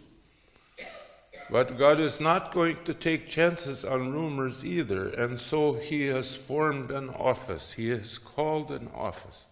But 1.50 1.78
God 1.78 2.00
is 2.00 2.22
not 2.22 2.54
going 2.54 2.78
to 2.86 2.94
take 2.94 3.28
chances 3.28 3.84
on 3.84 4.14
rumors 4.14 4.64
either, 4.64 5.10
and 5.10 5.38
so 5.38 5.74
He 5.74 6.08
has 6.08 6.38
formed 6.38 6.90
an 6.90 7.10
office. 7.10 7.74
He 7.74 7.90
has 7.90 8.18
called 8.18 8.72
an 8.72 8.90
office. 8.94 9.44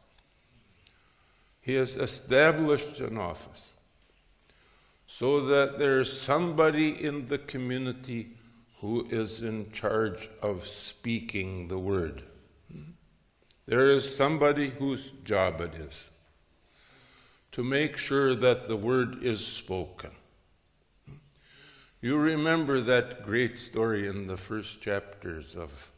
He 1.62 1.76
has 1.76 1.96
established 1.96 3.00
an 3.00 3.18
office 3.18 3.70
so 5.08 5.46
that 5.46 5.78
there 5.78 6.00
is 6.00 6.22
somebody 6.22 7.04
in 7.04 7.28
the 7.28 7.38
community 7.38 8.32
who 8.80 9.08
is 9.10 9.42
in 9.42 9.72
charge 9.72 10.30
of 10.42 10.66
speaking 10.66 11.68
the 11.68 11.78
word. 11.78 12.24
There 13.68 13.92
is 13.92 14.16
somebody 14.16 14.70
whose 14.70 15.12
job 15.24 15.62
it 15.62 15.76
is 15.76 16.06
to 17.52 17.64
make 17.64 17.98
sure 17.98 18.34
that 18.36 18.68
the 18.68 18.76
word 18.78 19.24
is 19.24 19.46
spoken. 19.46 20.12
You 22.02 22.18
remember 22.18 22.82
that 22.82 23.24
great 23.24 23.60
story 23.60 24.08
in 24.08 24.26
the 24.26 24.38
first 24.38 24.82
chapters 24.82 25.56
of, 25.56 25.92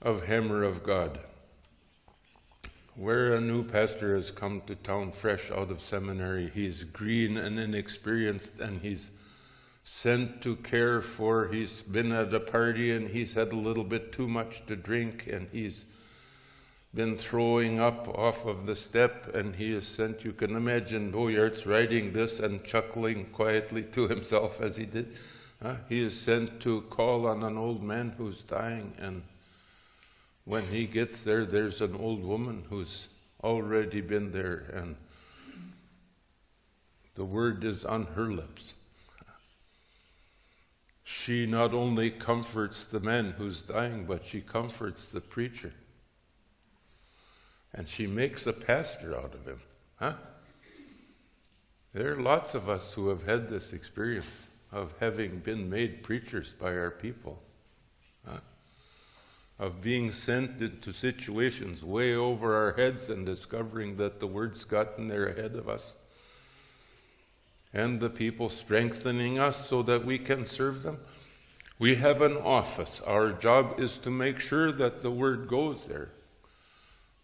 of 0.00 0.26
Hammer 0.26 0.62
of 0.62 0.84
God, 0.84 1.18
where 2.94 3.32
a 3.32 3.40
new 3.40 3.64
pastor 3.64 4.14
has 4.14 4.30
come 4.30 4.60
to 4.66 4.74
town 4.74 5.12
fresh 5.12 5.50
out 5.50 5.70
of 5.70 5.80
seminary. 5.80 6.50
He's 6.52 6.84
green 6.84 7.36
and 7.36 7.58
inexperienced, 7.58 8.58
and 8.58 8.80
he's 8.80 9.10
sent 9.82 10.42
to 10.42 10.56
care 10.56 11.00
for. 11.00 11.48
He's 11.48 11.82
been 11.82 12.12
at 12.12 12.34
a 12.34 12.40
party 12.40 12.92
and 12.92 13.08
he's 13.08 13.34
had 13.34 13.52
a 13.52 13.56
little 13.56 13.84
bit 13.84 14.12
too 14.12 14.28
much 14.28 14.66
to 14.66 14.76
drink, 14.76 15.26
and 15.26 15.48
he's 15.52 15.86
been 16.94 17.16
throwing 17.16 17.80
up 17.80 18.06
off 18.08 18.44
of 18.44 18.66
the 18.66 18.76
step, 18.76 19.34
and 19.34 19.56
he 19.56 19.72
is 19.72 19.86
sent. 19.86 20.24
You 20.24 20.32
can 20.32 20.54
imagine 20.54 21.10
Bo 21.10 21.28
Giertz's 21.28 21.66
writing 21.66 22.12
this 22.12 22.38
and 22.38 22.62
chuckling 22.62 23.24
quietly 23.26 23.82
to 23.84 24.08
himself 24.14 24.60
as 24.60 24.76
he 24.76 24.84
did. 24.84 25.16
He 25.88 26.02
is 26.04 26.20
sent 26.20 26.60
to 26.62 26.82
call 26.90 27.26
on 27.26 27.44
an 27.44 27.56
old 27.56 27.82
man 27.84 28.14
who's 28.18 28.42
dying, 28.42 28.92
and 28.98 29.22
when 30.44 30.64
he 30.64 30.86
gets 30.86 31.22
there, 31.22 31.44
there's 31.44 31.80
an 31.80 31.94
old 31.94 32.24
woman 32.24 32.64
who's 32.68 33.08
already 33.42 34.00
been 34.00 34.32
there, 34.32 34.66
and 34.72 34.96
the 37.14 37.24
word 37.24 37.64
is 37.64 37.84
on 37.84 38.04
her 38.14 38.32
lips. 38.32 38.74
She 41.04 41.46
not 41.46 41.74
only 41.74 42.10
comforts 42.10 42.84
the 42.84 43.00
man 43.00 43.34
who's 43.36 43.62
dying, 43.62 44.04
but 44.04 44.24
she 44.24 44.40
comforts 44.40 45.08
the 45.08 45.20
preacher 45.20 45.72
and 47.74 47.88
she 47.88 48.06
makes 48.06 48.46
a 48.46 48.52
pastor 48.52 49.16
out 49.16 49.34
of 49.34 49.46
him. 49.46 49.60
Huh? 49.96 50.14
There 51.94 52.12
are 52.12 52.20
lots 52.20 52.54
of 52.54 52.68
us 52.68 52.94
who 52.94 53.08
have 53.08 53.24
had 53.24 53.48
this 53.48 53.72
experience 53.72 54.46
of 54.70 54.92
having 55.00 55.38
been 55.38 55.68
made 55.68 56.02
preachers 56.02 56.52
by 56.52 56.74
our 56.74 56.90
people, 56.90 57.42
huh? 58.26 58.40
Of 59.62 59.80
being 59.80 60.10
sent 60.10 60.60
into 60.60 60.92
situations 60.92 61.84
way 61.84 62.16
over 62.16 62.56
our 62.56 62.72
heads 62.72 63.08
and 63.08 63.24
discovering 63.24 63.96
that 63.96 64.18
the 64.18 64.26
word's 64.26 64.64
gotten 64.64 65.06
there 65.06 65.28
ahead 65.28 65.54
of 65.54 65.68
us. 65.68 65.94
And 67.72 68.00
the 68.00 68.10
people 68.10 68.48
strengthening 68.48 69.38
us 69.38 69.68
so 69.68 69.84
that 69.84 70.04
we 70.04 70.18
can 70.18 70.46
serve 70.46 70.82
them. 70.82 70.98
We 71.78 71.94
have 71.94 72.22
an 72.22 72.36
office. 72.36 73.00
Our 73.02 73.30
job 73.30 73.78
is 73.78 73.98
to 73.98 74.10
make 74.10 74.40
sure 74.40 74.72
that 74.72 75.00
the 75.00 75.12
word 75.12 75.46
goes 75.46 75.84
there. 75.84 76.08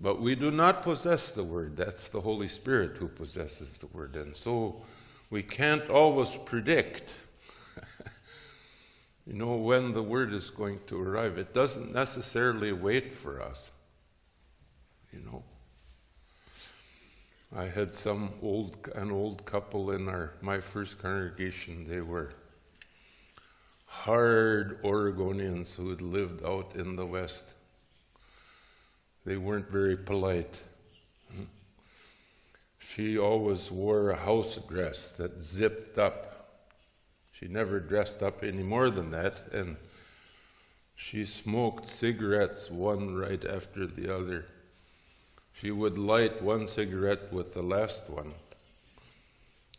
But 0.00 0.20
we 0.20 0.36
do 0.36 0.52
not 0.52 0.82
possess 0.82 1.30
the 1.30 1.42
Word. 1.42 1.76
That's 1.76 2.08
the 2.08 2.20
Holy 2.20 2.46
Spirit 2.46 2.98
who 2.98 3.08
possesses 3.08 3.72
the 3.72 3.88
Word. 3.88 4.14
And 4.14 4.36
so 4.36 4.82
we 5.28 5.42
can't 5.42 5.90
always 5.90 6.36
predict, 6.36 7.12
you 9.28 9.34
know, 9.34 9.56
when 9.56 9.92
the 9.92 10.02
Word 10.02 10.32
is 10.32 10.48
going 10.48 10.80
to 10.86 11.00
arrive. 11.00 11.36
It 11.36 11.52
doesn't 11.52 11.92
necessarily 11.92 12.72
wait 12.72 13.12
for 13.12 13.42
us, 13.42 13.70
you 15.12 15.20
know. 15.20 15.44
I 17.54 17.66
had 17.66 17.94
some 17.94 18.30
old, 18.42 18.88
an 18.94 19.10
old 19.10 19.44
couple 19.44 19.90
in 19.90 20.08
our, 20.08 20.32
my 20.40 20.60
first 20.60 21.00
congregation. 21.00 21.86
They 21.88 22.00
were 22.00 22.32
hard 23.84 24.82
Oregonians 24.82 25.74
who 25.74 25.90
had 25.90 26.02
lived 26.02 26.44
out 26.44 26.72
in 26.74 26.96
the 26.96 27.06
West 27.06 27.54
they 29.28 29.36
weren't 29.36 29.70
very 29.70 29.94
polite. 29.94 30.62
She 32.78 33.18
always 33.18 33.70
wore 33.70 34.08
a 34.08 34.16
house 34.16 34.56
dress 34.56 35.10
that 35.18 35.42
zipped 35.42 35.98
up. 35.98 36.37
She 37.38 37.46
never 37.46 37.78
dressed 37.78 38.20
up 38.20 38.42
any 38.42 38.64
more 38.64 38.90
than 38.90 39.10
that, 39.10 39.42
and 39.52 39.76
She 40.96 41.24
smoked 41.24 41.88
cigarettes 41.88 42.72
one 42.72 43.14
right 43.14 43.44
after 43.44 43.86
the 43.86 44.12
other. 44.12 44.46
She 45.52 45.70
would 45.70 45.96
light 45.96 46.42
one 46.42 46.66
cigarette 46.66 47.32
with 47.32 47.54
the 47.54 47.62
last 47.62 48.10
one, 48.10 48.34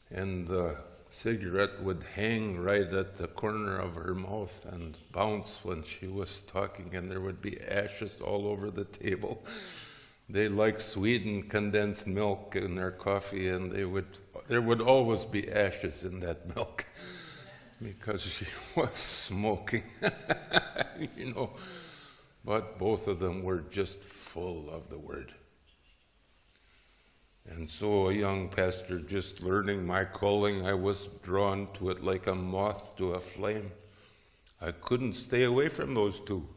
and 0.10 0.48
the 0.48 0.78
cigarette 1.10 1.84
would 1.84 2.04
hang 2.16 2.58
right 2.58 2.94
at 2.94 3.18
the 3.18 3.28
corner 3.28 3.78
of 3.78 3.96
her 3.96 4.16
mouth 4.16 4.66
and 4.72 4.98
bounce 5.12 5.60
when 5.66 5.84
she 5.84 6.08
was 6.08 6.40
talking, 6.40 6.96
and 6.96 7.12
there 7.12 7.20
would 7.20 7.42
be 7.42 7.60
ashes 7.60 8.22
all 8.22 8.48
over 8.48 8.72
the 8.72 8.86
table. 8.86 9.44
They 10.30 10.48
liked 10.48 10.82
Sweden 10.82 11.44
condensed 11.50 12.08
milk 12.08 12.56
in 12.56 12.76
their 12.76 12.92
coffee, 12.92 13.50
and 13.50 13.70
they 13.70 13.84
would 13.84 14.08
there 14.48 14.62
would 14.62 14.80
always 14.80 15.26
be 15.26 15.52
ashes 15.52 16.06
in 16.06 16.22
that 16.22 16.56
milk 16.56 16.86
because 17.82 18.22
she 18.24 18.46
was 18.76 18.94
smoking, 18.94 19.84
you 21.16 21.34
know. 21.34 21.52
But 22.44 22.80
both 22.80 23.08
of 23.08 23.20
them 23.20 23.44
were 23.44 23.64
just 23.70 24.04
full 24.04 24.70
of 24.70 24.90
the 24.90 24.98
word. 24.98 25.34
And 27.50 27.70
so, 27.70 28.10
a 28.10 28.14
young 28.14 28.48
pastor 28.50 29.00
just 29.00 29.42
learning 29.42 29.86
my 29.86 30.06
calling, 30.06 30.66
I 30.66 30.74
was 30.74 31.08
drawn 31.24 31.68
to 31.76 31.90
it 31.90 32.04
like 32.04 32.28
a 32.28 32.36
moth 32.36 32.96
to 32.98 33.14
a 33.14 33.20
flame. 33.20 33.72
I 34.62 34.72
couldn't 34.72 35.14
stay 35.14 35.44
away 35.44 35.68
from 35.70 35.96
those 35.96 36.20
two. 36.20 36.48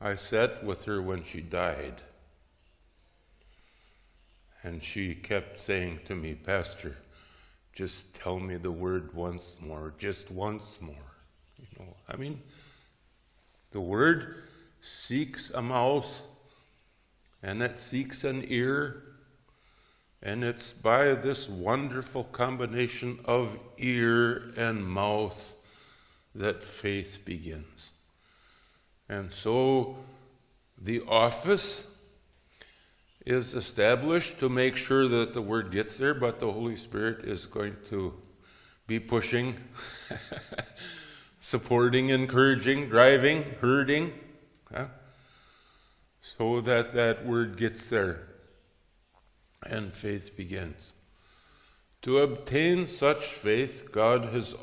I 0.00 0.16
sat 0.16 0.62
with 0.62 0.84
her 0.84 1.00
when 1.00 1.22
she 1.22 1.40
died. 1.40 2.02
And 4.62 4.82
she 4.82 5.14
kept 5.14 5.60
saying 5.60 6.00
to 6.04 6.14
me, 6.14 6.34
Pastor, 6.34 6.96
just 7.74 8.14
tell 8.14 8.38
me 8.38 8.56
the 8.56 8.70
word 8.70 9.12
once 9.14 9.56
more, 9.60 9.92
just 9.98 10.30
once 10.30 10.78
more. 10.80 10.94
You 11.58 11.66
know, 11.78 11.96
I 12.08 12.16
mean, 12.16 12.40
the 13.72 13.80
word 13.80 14.36
seeks 14.80 15.50
a 15.50 15.60
mouth 15.60 16.22
and 17.42 17.60
it 17.62 17.78
seeks 17.78 18.24
an 18.24 18.44
ear, 18.48 19.02
and 20.22 20.42
it's 20.42 20.72
by 20.72 21.14
this 21.14 21.48
wonderful 21.48 22.24
combination 22.24 23.18
of 23.26 23.58
ear 23.76 24.52
and 24.56 24.86
mouth 24.86 25.54
that 26.34 26.62
faith 26.62 27.18
begins. 27.24 27.90
And 29.08 29.30
so 29.30 29.96
the 30.80 31.02
office 31.02 31.93
is 33.24 33.54
established 33.54 34.38
to 34.38 34.48
make 34.48 34.76
sure 34.76 35.08
that 35.08 35.32
the 35.32 35.40
word 35.40 35.70
gets 35.70 35.96
there, 35.96 36.14
but 36.14 36.38
the 36.38 36.52
Holy 36.52 36.76
Spirit 36.76 37.24
is 37.24 37.46
going 37.46 37.76
to 37.86 38.12
be 38.86 39.00
pushing, 39.00 39.56
supporting, 41.40 42.10
encouraging, 42.10 42.88
driving, 42.88 43.42
herding, 43.60 44.12
huh? 44.72 44.86
so 46.20 46.60
that 46.60 46.92
that 46.92 47.24
word 47.24 47.56
gets 47.56 47.88
there 47.88 48.28
and 49.62 49.94
faith 49.94 50.36
begins. 50.36 50.92
To 52.02 52.18
obtain 52.18 52.86
such 52.86 53.24
faith, 53.24 53.90
God 53.90 54.26
has 54.26 54.54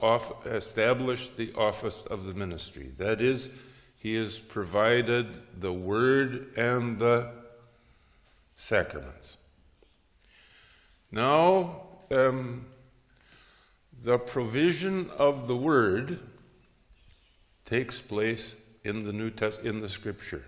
established 0.45 1.37
the 1.37 1.51
office 1.53 2.03
of 2.03 2.25
the 2.25 2.35
ministry. 2.35 2.91
That 2.99 3.19
is, 3.19 3.49
He 3.97 4.13
has 4.15 4.39
provided 4.39 5.59
the 5.59 5.73
word 5.73 6.53
and 6.55 6.99
the 6.99 7.40
sacraments. 8.61 9.37
Now, 11.11 11.81
um, 12.11 12.67
the 14.03 14.19
provision 14.19 15.09
of 15.17 15.47
the 15.47 15.55
word 15.55 16.19
takes 17.65 17.99
place 17.99 18.55
in 18.83 19.03
the 19.03 19.11
New 19.11 19.31
Test 19.31 19.61
in 19.61 19.81
the 19.81 19.89
Scripture, 19.89 20.45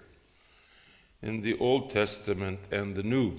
in 1.24 1.42
the 1.42 1.58
Old 1.58 1.90
Testament 1.90 2.60
and 2.72 2.96
the 2.96 3.02
New. 3.02 3.34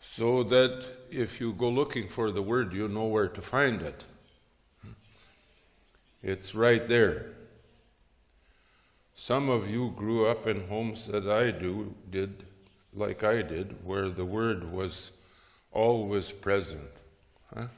So 0.00 0.44
that 0.44 0.84
if 1.10 1.40
you 1.40 1.52
go 1.52 1.68
looking 1.68 2.06
for 2.06 2.30
the 2.30 2.42
word, 2.42 2.72
you 2.72 2.86
know 2.86 3.06
where 3.06 3.28
to 3.28 3.42
find 3.42 3.82
it. 3.82 4.04
It's 6.22 6.54
right 6.54 6.86
there. 6.86 7.26
Some 9.16 9.48
of 9.48 9.68
you 9.68 9.92
grew 9.96 10.26
up 10.26 10.46
in 10.46 10.68
homes 10.68 11.08
that 11.08 11.28
I 11.28 11.50
do 11.50 11.94
did 12.08 12.44
like 12.94 13.24
I 13.24 13.42
did, 13.42 13.84
where 13.84 14.08
the 14.08 14.24
word 14.24 14.70
was 14.70 15.12
always 15.70 16.30
present. 16.30 16.90
Huh? 17.54 17.68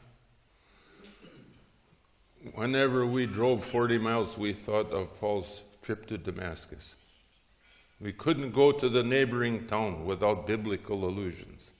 Whenever 2.54 3.06
we 3.06 3.26
drove 3.26 3.64
40 3.64 3.98
miles, 3.98 4.36
we 4.36 4.52
thought 4.52 4.90
of 4.92 5.18
Paul's 5.18 5.62
trip 5.82 6.06
to 6.06 6.18
Damascus. 6.18 6.94
We 8.00 8.12
couldn't 8.12 8.52
go 8.52 8.72
to 8.72 8.88
the 8.88 9.02
neighboring 9.02 9.66
town 9.66 10.04
without 10.04 10.46
biblical 10.46 11.04
allusions. 11.04 11.70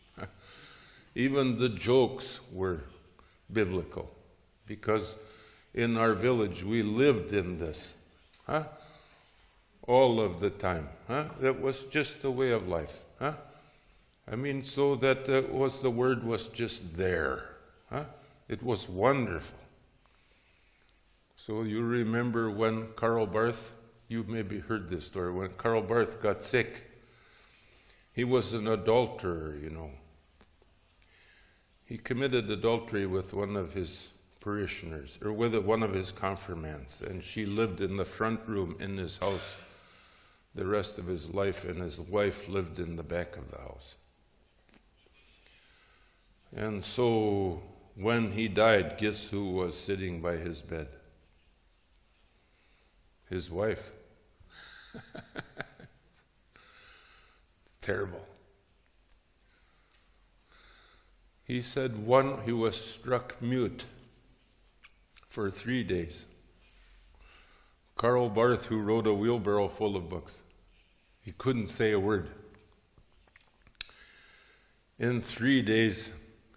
Even 1.15 1.59
the 1.59 1.69
jokes 1.69 2.41
were 2.53 2.85
biblical 3.53 4.11
because 4.67 5.17
in 5.75 5.97
our 5.97 6.15
village 6.15 6.65
we 6.65 6.83
lived 6.83 7.33
in 7.33 7.59
this. 7.59 7.95
Huh? 8.47 8.65
All 9.87 10.21
of 10.21 10.41
the 10.41 10.51
time. 10.51 10.89
Huh? 11.09 11.25
That 11.41 11.61
was 11.61 11.85
just 11.85 12.23
the 12.23 12.31
way 12.31 12.51
of 12.51 12.69
life. 12.69 12.99
Huh? 13.19 13.35
I 14.31 14.37
mean, 14.37 14.65
so 14.65 14.95
that 14.97 15.29
uh, 15.29 15.43
was 15.53 15.81
the 15.81 15.91
word 15.91 16.25
was 16.25 16.49
just 16.49 16.97
there. 16.97 17.57
Huh? 17.91 18.05
It 18.49 18.63
was 18.63 18.89
wonderful. 18.89 19.59
So 21.37 21.63
you 21.63 21.83
remember 21.83 22.51
when 22.51 22.89
Karl 22.97 23.27
Barth, 23.27 23.73
you 24.09 24.25
maybe 24.27 24.61
heard 24.61 24.89
this 24.89 25.07
story, 25.07 25.33
when 25.33 25.51
Karl 25.51 25.83
Barth 25.83 26.23
got 26.23 26.43
sick, 26.43 26.91
he 28.13 28.25
was 28.25 28.55
an 28.55 28.69
adulterer, 28.69 29.57
you 29.63 29.71
know. 29.71 29.91
He 31.85 31.99
committed 31.99 32.51
adultery 32.51 33.07
with 33.07 33.35
one 33.35 33.57
of 33.57 33.75
his 33.75 34.11
parishioners, 34.41 35.19
or 35.23 35.33
with 35.33 35.55
one 35.55 35.83
of 35.83 35.93
his 35.93 36.13
confirmands, 36.13 37.03
and 37.03 37.23
she 37.23 37.45
lived 37.45 37.81
in 37.81 37.97
the 37.97 38.05
front 38.05 38.41
room 38.47 38.77
in 38.79 38.97
his 38.97 39.19
house 39.19 39.57
the 40.55 40.67
rest 40.67 40.99
of 40.99 41.07
his 41.07 41.35
life, 41.35 41.65
and 41.65 41.81
his 41.81 41.99
wife 41.99 42.49
lived 42.49 42.79
in 42.79 42.97
the 42.97 43.03
back 43.03 43.37
of 43.37 43.51
the 43.51 43.59
house. 43.59 43.97
And 46.55 46.85
so 46.85 47.63
when 47.97 48.33
he 48.33 48.49
died, 48.49 48.97
guess 48.99 49.29
who 49.29 49.51
was 49.51 49.77
sitting 49.77 50.21
by 50.21 50.37
his 50.37 50.63
bed? 50.63 50.89
His 53.29 53.51
wife. 53.51 53.91
Terrible. 57.81 58.25
He 61.45 61.61
said 61.61 62.07
one 62.07 62.43
he 62.45 62.53
was 62.53 62.77
struck 62.77 63.41
mute 63.43 63.85
for 65.29 65.51
three 65.51 65.83
days. 65.85 66.27
Karl 67.97 68.29
Barth, 68.29 68.67
who 68.67 68.81
wrote 68.81 69.07
a 69.07 69.15
wheelbarrow 69.15 69.69
full 69.69 69.97
of 69.97 70.09
books, 70.09 70.43
he 71.21 71.33
couldn't 71.33 71.69
say 71.69 71.93
a 71.93 72.01
word. 72.01 72.31
In 74.99 75.23
three 75.23 75.63
days, 75.63 76.13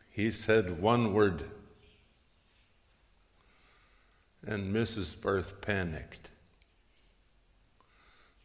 he 0.10 0.32
said 0.32 0.82
one 0.82 1.14
word. 1.14 1.46
And 4.46 4.74
Mrs. 4.74 5.20
Barth 5.20 5.62
panicked. 5.62 6.32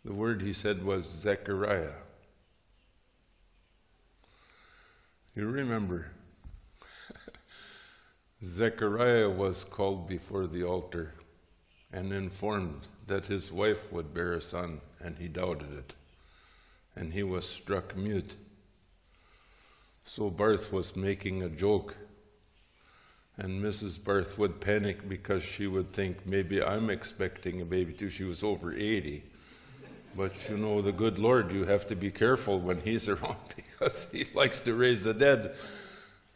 The 0.05 0.13
word 0.13 0.43
he 0.43 0.53
said 0.53 0.85
was 0.85 1.05
Zechariah. 1.05 1.93
You 5.35 5.47
remember, 5.49 6.11
Zechariah 8.45 9.31
was 9.31 9.65
called 9.65 10.07
before 10.09 10.47
the 10.47 10.65
altar 10.65 11.15
and 11.93 12.13
informed 12.13 12.87
that 13.07 13.27
his 13.27 13.53
wife 13.53 13.93
would 13.93 14.15
bear 14.15 14.33
a 14.33 14.41
son, 14.41 14.81
and 15.01 15.19
he 15.19 15.29
doubted 15.29 15.73
it. 15.77 15.95
And 16.97 17.13
he 17.13 17.23
was 17.23 17.49
struck 17.49 17.97
mute. 17.97 18.35
So 20.05 20.31
Barth 20.31 20.73
was 20.73 20.97
making 20.97 21.43
a 21.43 21.49
joke. 21.49 21.95
And 23.37 23.63
Mrs. 23.63 24.03
Barth 24.03 24.39
would 24.39 24.61
panic 24.61 25.09
because 25.09 25.43
she 25.43 25.67
would 25.67 25.93
think, 25.93 26.27
maybe 26.27 26.63
I'm 26.63 26.91
expecting 26.91 27.61
a 27.61 27.65
baby 27.65 27.93
too. 27.93 28.11
She 28.11 28.25
was 28.25 28.43
over 28.43 28.75
80. 28.75 29.25
But 30.15 30.49
you 30.49 30.59
know, 30.59 30.83
the 30.83 30.93
good 30.93 31.19
Lord, 31.19 31.53
you 31.53 31.65
have 31.65 31.87
to 31.87 31.97
be 31.97 32.11
careful 32.11 32.59
when 32.59 32.81
He's 32.81 33.09
around 33.09 33.37
because 33.57 34.07
He 34.13 34.27
likes 34.35 34.63
to 34.63 34.75
raise 34.75 35.03
the 35.03 35.15
dead. 35.15 35.55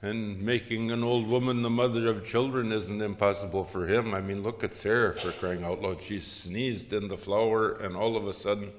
And 0.02 0.42
making 0.42 0.90
an 0.90 1.02
old 1.02 1.26
woman 1.26 1.62
the 1.62 1.70
mother 1.70 2.06
of 2.08 2.26
children 2.26 2.70
isn't 2.70 3.00
impossible 3.00 3.64
for 3.64 3.86
him. 3.86 4.14
I 4.14 4.20
mean, 4.20 4.42
look 4.42 4.62
at 4.62 4.74
Sarah 4.74 5.14
for 5.14 5.32
crying 5.32 5.64
out 5.64 5.80
loud. 5.80 6.02
She 6.02 6.20
sneezed 6.20 6.92
in 6.92 7.08
the 7.08 7.16
flour, 7.16 7.72
and 7.72 7.96
all 7.96 8.16
of 8.16 8.26
a 8.26 8.34
sudden, 8.34 8.72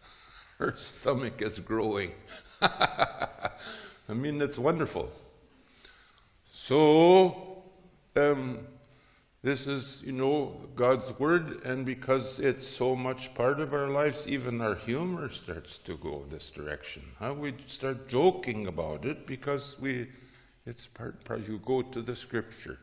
her 0.58 0.74
stomach 0.76 1.40
is 1.40 1.58
growing. 1.58 2.12
I 2.62 4.14
mean, 4.14 4.40
it's 4.42 4.58
wonderful. 4.58 5.10
So, 6.52 7.62
um, 8.16 8.66
This 9.40 9.68
is, 9.68 10.02
you 10.04 10.12
know, 10.12 10.60
God's 10.74 11.16
Word, 11.16 11.64
and 11.64 11.86
because 11.86 12.40
it's 12.40 12.66
so 12.66 12.96
much 12.96 13.34
part 13.34 13.60
of 13.60 13.72
our 13.72 13.88
lives, 13.88 14.26
even 14.26 14.60
our 14.60 14.74
humor 14.74 15.30
starts 15.30 15.78
to 15.78 15.96
go 15.96 16.24
this 16.28 16.50
direction. 16.50 17.04
Huh? 17.20 17.34
We 17.34 17.54
start 17.66 18.08
joking 18.08 18.66
about 18.66 19.04
it 19.04 19.26
because 19.28 19.76
we, 19.78 20.08
it's 20.68 20.86
part, 20.86 21.24
part, 21.24 21.48
you 21.48 21.58
go 21.64 21.80
to 21.80 22.02
the 22.02 22.14
Scripture. 22.14 22.78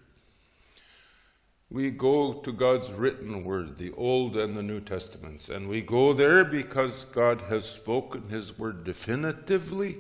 We 1.69 1.91
go 1.91 2.34
to 2.34 2.52
God's 2.52 2.91
written 2.91 3.43
Word, 3.43 3.78
the 3.78 3.91
Old 3.91 4.36
and 4.38 4.58
the 4.58 4.63
New 4.63 4.82
Testaments, 4.82 5.50
and 5.50 5.69
we 5.69 5.82
go 5.82 6.12
there 6.12 6.43
because 6.43 7.06
God 7.06 7.41
has 7.41 7.69
spoken 7.69 8.30
His 8.30 8.58
Word 8.58 8.84
definitively 8.84 9.98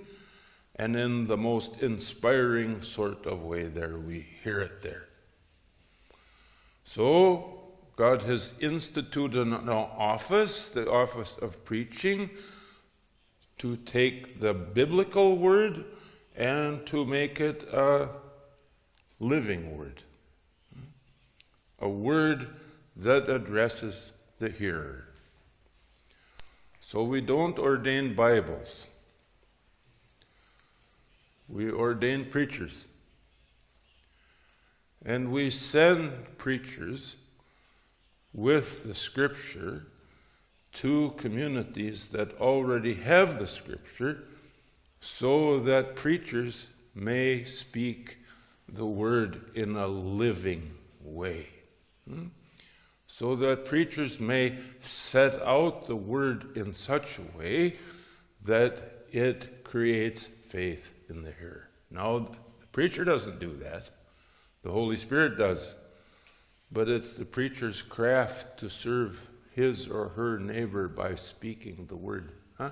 and 0.77 0.95
in 0.95 1.27
the 1.27 1.37
most 1.37 1.81
inspiring 1.81 2.81
sort 2.81 3.25
of 3.27 3.43
way 3.43 3.63
there. 3.63 3.97
We 3.97 4.25
hear 4.43 4.59
it 4.61 4.81
there. 4.81 5.05
So, 6.83 7.61
God 7.95 8.23
has 8.23 8.53
instituted 8.59 9.47
an 9.47 9.69
office, 9.69 10.69
the 10.69 10.89
office 10.89 11.37
of 11.41 11.63
preaching, 11.65 12.29
to 13.59 13.77
take 13.77 14.39
the 14.39 14.53
biblical 14.53 15.37
word 15.37 15.85
and 16.35 16.85
to 16.85 17.05
make 17.05 17.39
it 17.39 17.63
a 17.71 18.09
living 19.19 19.77
word. 19.77 20.01
A 21.79 21.89
word 21.89 22.47
that 22.95 23.29
addresses 23.29 24.11
the 24.39 24.49
hearer. 24.49 25.05
So 26.79 27.03
we 27.03 27.21
don't 27.21 27.57
ordain 27.57 28.15
Bibles. 28.15 28.87
We 31.47 31.71
ordain 31.71 32.25
preachers. 32.25 32.87
And 35.05 35.31
we 35.31 35.49
send 35.49 36.37
preachers 36.37 37.15
with 38.33 38.83
the 38.83 38.93
scripture 38.93 39.87
to 40.73 41.13
communities 41.17 42.09
that 42.09 42.39
already 42.39 42.95
have 42.95 43.39
the 43.39 43.47
scripture 43.47 44.23
so 45.05 45.59
that 45.59 45.95
preachers 45.95 46.65
may 46.95 47.43
speak 47.43 48.17
the 48.67 48.85
word 48.85 49.51
in 49.53 49.75
a 49.75 49.85
living 49.85 50.73
way. 50.99 51.47
Hmm? 52.09 52.29
So 53.05 53.35
that 53.35 53.65
preachers 53.65 54.19
may 54.19 54.57
set 54.81 55.39
out 55.43 55.85
the 55.85 55.95
word 55.95 56.57
in 56.57 56.73
such 56.73 57.19
a 57.19 57.37
way 57.37 57.75
that 58.45 59.05
it 59.11 59.63
creates 59.63 60.25
faith 60.25 60.91
in 61.07 61.21
the 61.21 61.31
hearer. 61.31 61.69
Now, 61.91 62.17
the 62.17 62.67
preacher 62.71 63.05
doesn't 63.05 63.39
do 63.39 63.55
that. 63.57 63.91
The 64.63 64.71
Holy 64.71 64.95
Spirit 64.95 65.37
does. 65.37 65.75
But 66.71 66.89
it's 66.89 67.11
the 67.11 67.25
preacher's 67.25 67.83
craft 67.83 68.59
to 68.61 68.69
serve 68.69 69.21
his 69.51 69.87
or 69.87 70.09
her 70.09 70.39
neighbor 70.39 70.87
by 70.87 71.13
speaking 71.13 71.85
the 71.87 71.95
word. 71.95 72.31
Huh? 72.57 72.71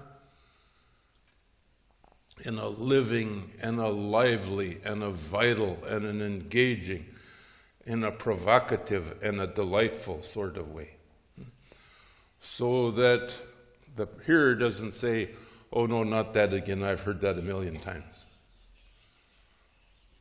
In 2.42 2.58
a 2.58 2.68
living 2.68 3.52
and 3.62 3.80
a 3.80 3.90
lively 3.90 4.80
and 4.84 5.04
a 5.04 5.10
vital 5.12 5.78
and 5.88 6.06
an 6.06 6.22
engaging, 6.22 7.06
in 7.86 8.04
a 8.04 8.12
provocative 8.12 9.22
and 9.22 9.42
a 9.42 9.48
delightful 9.48 10.24
sort 10.24 10.58
of 10.58 10.72
way. 10.72 10.92
So 12.40 12.92
that 12.92 13.32
the 13.96 14.08
hearer 14.26 14.56
doesn't 14.56 14.96
say, 14.96 15.30
oh 15.72 15.86
no, 15.86 16.04
not 16.04 16.34
that 16.34 16.54
again, 16.54 16.84
I've 16.84 17.02
heard 17.02 17.22
that 17.22 17.38
a 17.38 17.42
million 17.42 17.80
times 17.80 18.26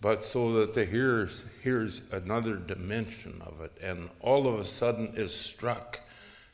but 0.03 0.25
so 0.25 0.53
that 0.55 0.75
the 0.75 0.85
hearer 0.85 1.29
hears 1.63 2.03
another 2.11 2.57
dimension 2.57 3.41
of 3.47 3.61
it 3.61 3.73
and 3.81 4.11
all 4.21 4.49
of 4.49 4.59
a 4.59 4.65
sudden 4.65 5.15
is 5.17 5.33
struck 5.33 6.01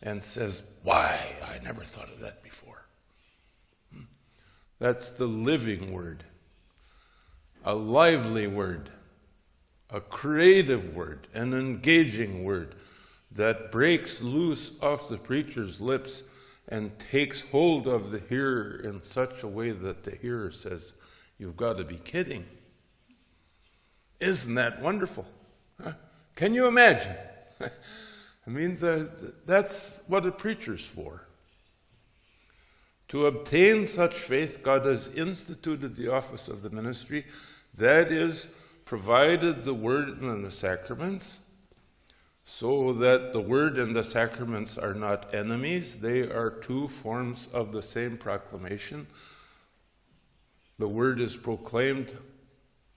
and 0.03 0.23
says, 0.23 0.63
Why? 0.83 1.19
I 1.43 1.59
never 1.65 1.83
thought 1.83 2.11
of 2.11 2.21
that 2.21 2.43
before. 2.43 2.78
That's 4.79 5.11
the 5.11 5.27
living 5.27 5.93
word, 5.93 6.25
a 7.65 7.75
lively 7.75 8.47
word, 8.47 8.91
a 9.91 10.01
creative 10.01 10.95
word, 10.95 11.27
an 11.35 11.53
engaging 11.53 12.45
word 12.45 12.75
that 13.33 13.73
breaks 13.73 14.21
loose 14.21 14.81
off 14.81 15.09
the 15.09 15.19
preacher's 15.19 15.81
lips 15.81 16.23
and 16.69 16.97
takes 16.99 17.41
hold 17.41 17.87
of 17.87 18.11
the 18.11 18.21
hearer 18.29 18.81
in 18.85 19.03
such 19.03 19.43
a 19.43 19.49
way 19.49 19.71
that 19.71 20.05
the 20.05 20.15
hearer 20.15 20.53
says, 20.53 20.93
You've 21.39 21.57
got 21.57 21.79
to 21.79 21.85
be 21.85 21.97
kidding. 21.97 22.45
Isn't 24.19 24.55
that 24.57 24.83
wonderful? 24.83 25.25
Huh? 25.83 25.93
Can 26.35 26.55
you 26.55 26.67
imagine? 26.67 27.15
I 27.61 28.51
mean, 28.51 28.77
the, 28.79 29.11
the, 29.21 29.35
that's 29.47 30.01
what 30.09 30.27
a 30.27 30.33
preacher's 30.33 30.85
for. 30.85 31.28
To 33.09 33.27
obtain 33.27 33.87
such 33.87 34.15
faith, 34.15 34.63
God 34.63 34.85
has 34.85 35.15
instituted 35.15 35.97
the 35.97 36.13
office 36.13 36.49
of 36.49 36.63
the 36.63 36.71
ministry. 36.71 37.25
That 37.75 38.13
is, 38.13 38.55
provided 38.85 39.65
the 39.65 39.75
word 39.75 40.21
and 40.21 40.45
the 40.45 40.51
sacraments, 40.51 41.41
so 42.45 42.93
that 42.95 43.33
the 43.33 43.41
word 43.41 43.79
and 43.79 43.95
the 43.95 44.05
sacraments 44.05 44.79
are 44.79 44.95
not 44.95 45.35
enemies. 45.35 46.01
They 46.01 46.21
are 46.21 46.51
two 46.51 46.89
forms 46.89 47.49
of 47.53 47.73
the 47.73 47.83
same 47.83 48.17
proclamation. 48.17 49.07
The 50.79 50.89
word 50.89 51.21
is 51.21 51.37
proclaimed 51.37 52.15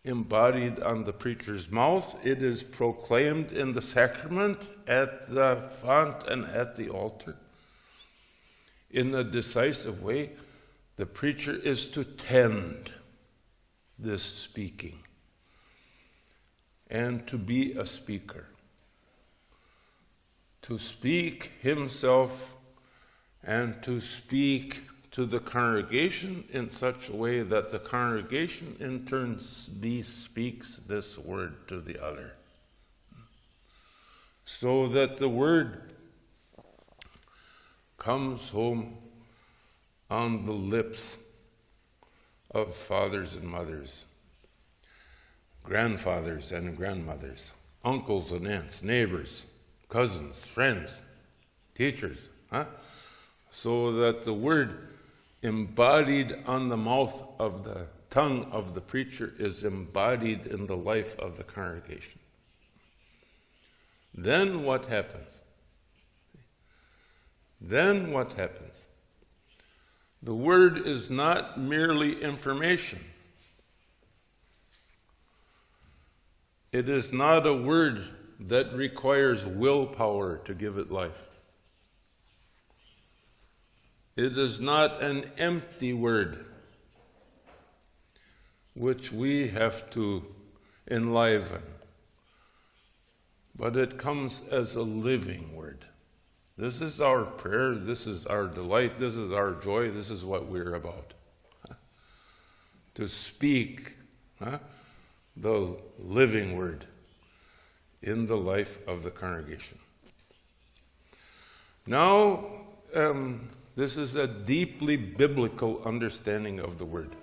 embodied 0.04 0.80
on 0.80 1.04
the 1.04 1.14
preacher's 1.14 1.70
mouth. 1.70 2.16
It 2.24 2.42
is 2.42 2.64
proclaimed 2.64 3.52
in 3.52 3.74
the 3.74 3.82
sacrament, 3.82 4.68
at 4.88 5.28
the 5.28 5.70
font, 5.72 6.28
and 6.28 6.46
at 6.46 6.76
the 6.76 6.90
altar. 6.90 7.36
In 8.92 9.16
a 9.16 9.24
decisive 9.24 10.04
way, 10.04 10.32
the 10.98 11.06
preacher 11.06 11.56
is 11.56 11.88
to 11.92 12.04
tend 12.04 12.92
this 13.98 14.24
speaking 14.24 15.00
and 16.90 17.26
to 17.28 17.38
be 17.38 17.72
a 17.74 17.86
speaker. 17.86 18.46
To 20.64 20.78
speak 20.78 21.52
himself 21.62 22.54
and 23.44 23.82
to 23.84 24.00
speak 24.00 24.82
to 25.12 25.26
the 25.26 25.40
congregation 25.40 26.44
in 26.52 26.70
such 26.70 27.10
a 27.10 27.16
way 27.16 27.42
that 27.42 27.72
the 27.72 27.80
congregation 27.80 28.76
in 28.80 29.06
turn 29.06 29.40
speaks 29.40 30.78
this 30.78 31.18
word 31.18 31.68
to 31.68 31.82
the 31.82 32.04
other. 32.04 32.34
So 34.46 34.88
that 34.90 35.18
the 35.18 35.30
word 35.30 35.94
comes 38.02 38.50
home 38.50 38.98
on 40.10 40.44
the 40.44 40.52
lips 40.52 41.20
of 42.50 42.76
fathers 42.76 43.36
and 43.36 43.48
mothers, 43.48 44.06
grandfathers 45.64 46.52
and 46.52 46.76
grandmothers, 46.76 47.52
uncles 47.86 48.32
and 48.32 48.48
aunts, 48.48 48.82
neighbors, 48.82 49.46
cousins, 49.88 50.44
friends, 50.44 51.04
teachers, 51.76 52.30
huh? 52.50 52.66
so 53.52 53.92
that 53.92 54.24
the 54.24 54.34
word 54.34 54.88
embodied 55.44 56.36
on 56.48 56.70
the 56.70 56.78
mouth 56.78 57.22
of 57.38 57.64
the 57.64 57.86
tongue 58.10 58.48
of 58.52 58.74
the 58.74 58.82
preacher 58.82 59.32
is 59.38 59.64
embodied 59.64 60.48
in 60.48 60.66
the 60.66 60.76
life 60.76 61.18
of 61.20 61.38
the 61.38 61.44
congregation. 61.44 62.20
Then 64.16 64.64
what 64.64 64.86
happens? 64.86 65.42
Then 67.62 68.12
what 68.12 68.32
happens? 68.34 68.88
The 70.24 70.34
word 70.34 70.88
is 70.88 71.10
not 71.10 71.60
merely 71.60 72.22
information. 72.22 73.00
It 76.72 76.90
is 76.90 77.14
not 77.14 77.46
a 77.46 77.54
word 77.54 78.04
that 78.40 78.74
requires 78.74 79.46
willpower 79.46 80.38
to 80.46 80.54
give 80.56 80.78
it 80.78 80.92
life. 80.92 81.24
It 84.16 84.38
is 84.38 84.60
not 84.60 85.02
an 85.02 85.32
empty 85.38 85.94
word 85.94 86.46
which 88.74 89.12
we 89.12 89.50
have 89.50 89.90
to 89.92 90.26
enliven, 90.90 91.62
but 93.56 93.76
it 93.76 93.98
comes 93.98 94.42
as 94.50 94.76
a 94.76 94.82
living 94.82 95.56
word. 95.56 95.86
This 96.62 96.80
is 96.80 97.02
our 97.02 97.24
prayer, 97.24 97.74
this 97.74 98.06
is 98.06 98.28
our 98.28 98.46
delight, 98.46 99.00
this 99.00 99.16
is 99.16 99.32
our 99.32 99.54
joy, 99.54 99.90
this 99.90 100.12
is 100.12 100.24
what 100.24 100.46
we're 100.46 100.76
about. 100.76 101.16
To 102.94 103.08
speak 103.08 103.98
huh, 104.38 104.60
the 105.36 105.76
living 105.98 106.56
word 106.56 106.86
in 108.04 108.28
the 108.28 108.38
life 108.38 108.78
of 108.88 109.02
the 109.02 109.10
congregation. 109.10 109.80
Now, 111.88 112.46
um, 112.94 113.50
this 113.76 113.98
is 113.98 114.16
a 114.16 114.28
deeply 114.28 114.98
biblical 114.98 115.82
understanding 115.84 116.60
of 116.60 116.78
the 116.78 116.86
word. 116.86 117.16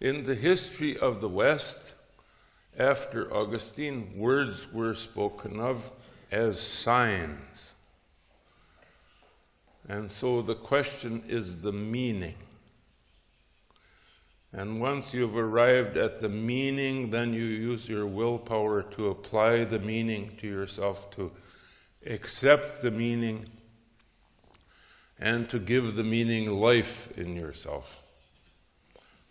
In 0.00 0.24
the 0.24 0.34
history 0.34 0.98
of 0.98 1.20
the 1.20 1.28
West 1.28 1.92
after 2.76 3.32
Augustine, 3.32 4.12
words 4.16 4.72
were 4.72 4.94
spoken 4.94 5.60
of 5.60 5.88
as 6.32 6.60
signs. 6.60 7.74
And 9.88 10.10
so 10.10 10.42
the 10.42 10.54
question 10.54 11.22
is 11.26 11.62
the 11.62 11.72
meaning. 11.72 12.34
And 14.52 14.80
once 14.80 15.14
you've 15.14 15.36
arrived 15.36 15.96
at 15.96 16.18
the 16.18 16.28
meaning, 16.28 17.10
then 17.10 17.32
you 17.32 17.44
use 17.44 17.88
your 17.88 18.06
willpower 18.06 18.82
to 18.82 19.08
apply 19.08 19.64
the 19.64 19.78
meaning 19.78 20.36
to 20.38 20.46
yourself, 20.46 21.10
to 21.12 21.32
accept 22.06 22.82
the 22.82 22.90
meaning, 22.90 23.46
and 25.18 25.48
to 25.50 25.58
give 25.58 25.96
the 25.96 26.04
meaning 26.04 26.50
life 26.50 27.16
in 27.18 27.34
yourself. 27.34 27.98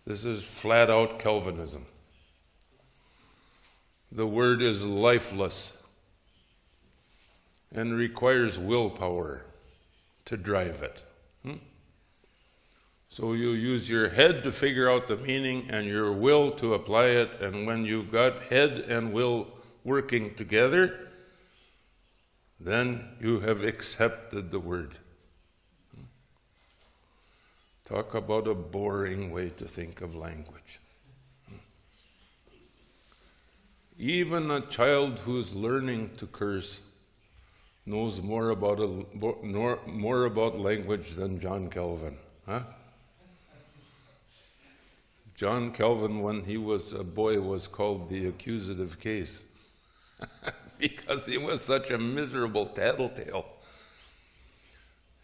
This 0.06 0.24
is 0.24 0.44
flat 0.44 0.90
out 0.90 1.18
Calvinism. 1.18 1.86
The 4.10 4.26
word 4.26 4.62
is 4.62 4.84
lifeless 4.84 5.76
and 7.74 7.94
requires 7.94 8.58
willpower 8.58 9.42
to 10.28 10.36
drive 10.36 10.82
it. 10.82 11.02
Hmm? 11.42 11.56
So 13.08 13.32
you 13.32 13.52
use 13.52 13.88
your 13.88 14.10
head 14.10 14.42
to 14.42 14.52
figure 14.52 14.90
out 14.90 15.06
the 15.06 15.16
meaning 15.16 15.68
and 15.70 15.86
your 15.86 16.12
will 16.12 16.50
to 16.56 16.74
apply 16.74 17.06
it, 17.06 17.40
and 17.40 17.66
when 17.66 17.86
you've 17.86 18.12
got 18.12 18.42
head 18.42 18.72
and 18.72 19.14
will 19.14 19.46
working 19.84 20.34
together, 20.34 21.08
then 22.60 23.08
you 23.22 23.40
have 23.40 23.64
accepted 23.64 24.50
the 24.50 24.60
word. 24.60 24.98
Talk 27.84 28.12
about 28.12 28.46
a 28.46 28.54
boring 28.54 29.30
way 29.30 29.48
to 29.56 29.64
think 29.64 30.02
of 30.02 30.14
language. 30.14 30.78
Even 33.96 34.50
a 34.50 34.60
child 34.60 35.20
who's 35.20 35.54
learning 35.54 36.10
to 36.18 36.26
curse 36.26 36.80
knows 37.88 38.22
more 38.22 38.50
about, 38.50 38.78
a, 38.80 39.04
more, 39.42 39.78
more 39.86 40.24
about 40.26 40.60
language 40.60 41.12
than 41.12 41.40
John 41.40 41.70
Calvin. 41.70 42.16
Huh? 42.46 42.62
John 45.34 45.72
Calvin, 45.72 46.20
when 46.20 46.44
he 46.44 46.56
was 46.56 46.92
a 46.92 47.04
boy, 47.04 47.40
was 47.40 47.68
called 47.68 48.10
the 48.10 48.26
accusative 48.26 48.98
case 48.98 49.44
because 50.78 51.26
he 51.26 51.38
was 51.38 51.62
such 51.62 51.90
a 51.90 51.98
miserable 51.98 52.66
tattletale. 52.66 53.46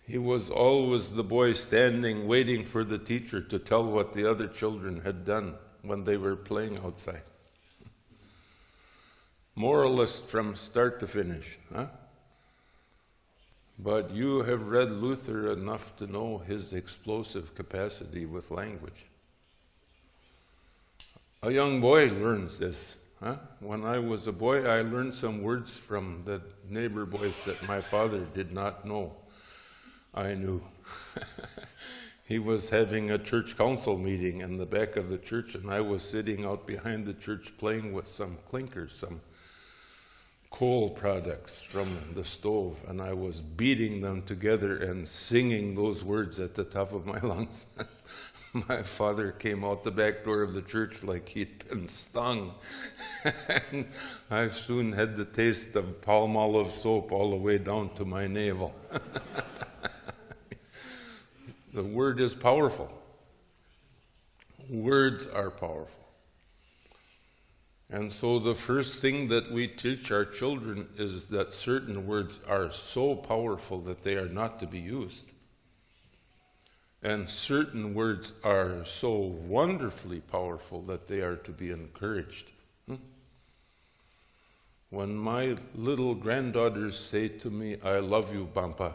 He 0.07 0.19
was 0.19 0.51
always 0.51 1.11
the 1.11 1.25
boy 1.25 1.53
standing, 1.53 2.29
waiting 2.29 2.65
for 2.65 2.85
the 2.85 2.99
teacher 2.99 3.41
to 3.41 3.59
tell 3.59 3.85
what 3.85 4.13
the 4.13 4.31
other 4.31 4.47
children 4.47 5.01
had 5.01 5.25
done 5.25 5.55
when 5.83 6.05
they 6.05 6.17
were 6.17 6.37
playing 6.37 6.79
outside. 6.85 7.23
Moralist 9.57 10.27
from 10.29 10.57
start 10.57 11.01
to 11.01 11.07
finish. 11.07 11.59
Huh? 11.75 11.87
But 13.79 14.11
you 14.11 14.43
have 14.43 14.69
read 14.69 14.91
Luther 14.91 15.51
enough 15.53 15.97
to 15.97 16.07
know 16.07 16.39
his 16.39 16.73
explosive 16.73 17.55
capacity 17.55 18.25
with 18.25 18.51
language. 18.51 19.07
A 21.43 21.51
young 21.51 21.81
boy 21.81 22.07
learns 22.07 22.59
this. 22.59 22.97
Huh? 23.21 23.37
When 23.61 23.85
I 23.85 23.99
was 23.99 24.27
a 24.27 24.33
boy, 24.33 24.67
I 24.67 24.83
learned 24.83 25.15
some 25.15 25.43
words 25.43 25.77
from 25.77 26.23
the 26.25 26.41
neighbor 26.69 27.05
boys 27.05 27.45
that 27.45 27.67
my 27.67 27.81
father 27.81 28.27
did 28.35 28.53
not 28.53 28.85
know. 28.85 29.15
I 30.15 30.35
knew. 30.35 30.63
he 32.25 32.39
was 32.39 32.71
having 32.71 33.11
a 33.11 33.19
church 33.19 33.57
council 33.57 33.99
meeting 33.99 34.41
in 34.41 34.57
the 34.57 34.67
back 34.67 34.97
of 34.97 35.09
the 35.09 35.19
church, 35.19 35.55
and 35.55 35.71
I 35.71 35.81
was 35.81 36.03
sitting 36.03 36.45
out 36.45 36.67
behind 36.67 37.07
the 37.07 37.15
church 37.15 37.53
playing 37.59 37.93
with 37.93 38.07
some 38.07 38.39
clinkers, 38.51 38.93
some 38.93 39.21
coal 40.55 40.89
products 40.89 41.65
from 41.65 41.99
the 42.15 42.25
stove, 42.25 42.79
and 42.87 43.03
I 43.03 43.13
was 43.13 43.41
beating 43.41 44.01
them 44.01 44.23
together 44.23 44.77
and 44.77 45.07
singing 45.07 45.75
those 45.75 46.05
words 46.05 46.39
at 46.39 46.55
the 46.55 46.63
top 46.63 46.93
of 46.93 47.07
my 47.07 47.19
lungs. 47.23 47.67
my 48.69 48.85
father 48.85 49.33
came 49.33 49.65
out 49.65 49.83
the 49.83 49.91
back 49.91 50.25
door 50.25 50.43
of 50.43 50.55
the 50.55 50.63
church 50.63 51.03
like 51.03 51.29
he'd 51.29 51.69
been 51.69 51.89
stung. 51.89 52.55
And 53.73 53.89
I 54.31 54.49
soon 54.51 54.93
had 54.93 55.17
the 55.17 55.25
taste 55.25 55.75
of 55.75 56.01
Palmolive 56.01 56.71
soap 56.71 57.11
all 57.11 57.31
the 57.31 57.37
way 57.37 57.59
down 57.59 57.93
to 57.97 58.05
my 58.05 58.29
navel. 58.29 58.73
the 61.75 61.83
word 61.83 62.21
is 62.21 62.33
powerful. 62.33 62.97
Words 64.71 65.27
are 65.27 65.51
powerful. 65.51 66.04
And 67.95 68.11
so 68.11 68.41
the 68.41 68.55
first 68.57 68.99
thing 68.99 69.29
that 69.29 69.53
we 69.53 69.69
teach 69.69 70.11
our 70.11 70.25
children 70.25 70.89
is 70.99 71.27
that 71.27 71.53
certain 71.53 72.09
words 72.09 72.41
are 72.49 72.69
so 72.73 73.15
powerful 73.15 73.79
that 73.83 74.03
they 74.03 74.17
are 74.17 74.29
not 74.29 74.59
to 74.59 74.67
be 74.67 74.81
used. 74.81 75.31
And 77.05 77.31
certain 77.31 77.95
words 77.95 78.33
are 78.43 78.85
so 78.85 79.13
wonderfully 79.13 80.19
powerful 80.19 80.83
that 80.83 81.07
they 81.07 81.21
are 81.21 81.37
to 81.37 81.53
be 81.53 81.71
encouraged. 81.71 82.51
Hmm? 82.89 82.97
When 84.91 85.15
my 85.15 85.57
little 85.77 86.17
granddaughters 86.17 86.99
say 86.99 87.29
to 87.29 87.49
me, 87.49 87.77
I 87.81 88.01
love 88.01 88.35
you, 88.35 88.49
Bampa, 88.53 88.93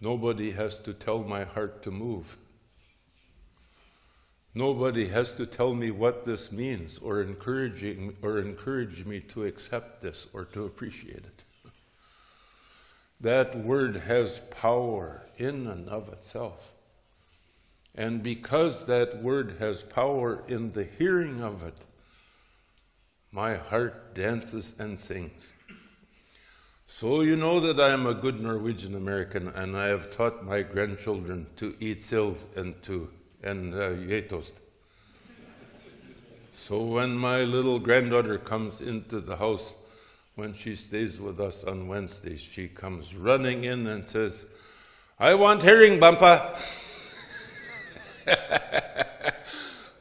nobody 0.00 0.52
has 0.52 0.78
to 0.78 0.94
tell 0.94 1.24
my 1.24 1.42
heart 1.42 1.82
to 1.82 1.90
move. 1.90 2.36
Nobody 4.54 5.08
has 5.08 5.32
to 5.34 5.46
tell 5.46 5.74
me 5.74 5.90
what 5.90 6.24
this 6.24 6.52
means 6.52 6.98
or 6.98 7.20
encouraging 7.20 8.16
or 8.22 8.38
encourage 8.38 9.04
me 9.04 9.18
to 9.20 9.44
accept 9.44 10.00
this 10.00 10.28
or 10.32 10.44
to 10.46 10.64
appreciate 10.64 11.24
it. 11.24 11.44
That 13.20 13.56
word 13.56 13.96
has 13.96 14.40
power 14.50 15.22
in 15.38 15.66
and 15.66 15.88
of 15.88 16.08
itself. 16.08 16.70
And 17.96 18.22
because 18.22 18.86
that 18.86 19.22
word 19.22 19.56
has 19.58 19.82
power 19.82 20.44
in 20.46 20.72
the 20.72 20.84
hearing 20.84 21.42
of 21.42 21.64
it, 21.64 21.78
my 23.32 23.56
heart 23.56 24.14
dances 24.14 24.74
and 24.78 24.98
sings. 24.98 25.52
So 26.86 27.22
you 27.22 27.34
know 27.34 27.58
that 27.60 27.80
I 27.80 27.90
am 27.90 28.06
a 28.06 28.14
good 28.14 28.40
Norwegian 28.40 28.94
American, 28.94 29.48
and 29.48 29.76
I 29.76 29.86
have 29.86 30.10
taught 30.10 30.44
my 30.44 30.62
grandchildren 30.62 31.46
to 31.56 31.74
eat 31.80 32.04
sild 32.04 32.44
and 32.54 32.80
to 32.82 33.10
and 33.44 33.74
uh, 33.74 33.90
geitost. 33.90 34.54
So 36.52 36.82
when 36.82 37.16
my 37.16 37.42
little 37.42 37.78
granddaughter 37.78 38.38
comes 38.38 38.80
into 38.80 39.20
the 39.20 39.36
house, 39.36 39.74
when 40.34 40.54
she 40.54 40.74
stays 40.74 41.20
with 41.20 41.38
us 41.40 41.62
on 41.62 41.86
Wednesdays, 41.86 42.40
she 42.40 42.68
comes 42.68 43.14
running 43.14 43.64
in 43.64 43.86
and 43.86 44.08
says, 44.08 44.46
I 45.18 45.34
want 45.34 45.62
herring, 45.62 46.00
Bampa. 46.00 46.56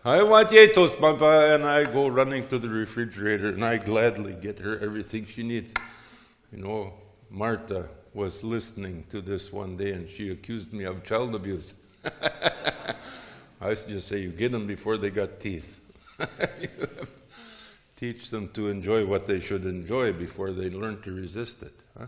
I 0.05 0.23
want 0.23 0.49
geitost, 0.49 0.99
Bampa. 0.99 1.53
And 1.53 1.65
I 1.65 1.83
go 1.83 2.07
running 2.07 2.47
to 2.47 2.57
the 2.57 2.69
refrigerator 2.69 3.49
and 3.49 3.63
I 3.63 3.77
gladly 3.77 4.33
get 4.33 4.59
her 4.59 4.79
everything 4.79 5.25
she 5.25 5.43
needs. 5.43 5.73
You 6.51 6.59
know, 6.63 6.93
Martha 7.29 7.89
was 8.13 8.43
listening 8.43 9.03
to 9.09 9.21
this 9.21 9.51
one 9.51 9.75
day 9.75 9.91
and 9.91 10.09
she 10.09 10.31
accused 10.31 10.71
me 10.73 10.85
of 10.85 11.03
child 11.03 11.35
abuse. 11.35 11.73
I 13.61 13.69
used 13.69 13.87
to 13.87 13.93
just 13.93 14.07
say, 14.07 14.19
you 14.19 14.29
get 14.29 14.51
them 14.51 14.65
before 14.65 14.97
they 14.97 15.09
got 15.09 15.39
teeth. 15.39 15.79
Teach 17.95 18.29
them 18.29 18.49
to 18.49 18.67
enjoy 18.67 19.05
what 19.05 19.27
they 19.27 19.39
should 19.39 19.65
enjoy 19.65 20.11
before 20.11 20.51
they 20.51 20.69
learn 20.69 21.01
to 21.03 21.11
resist 21.11 21.63
it. 21.63 21.73
Huh? 21.97 22.07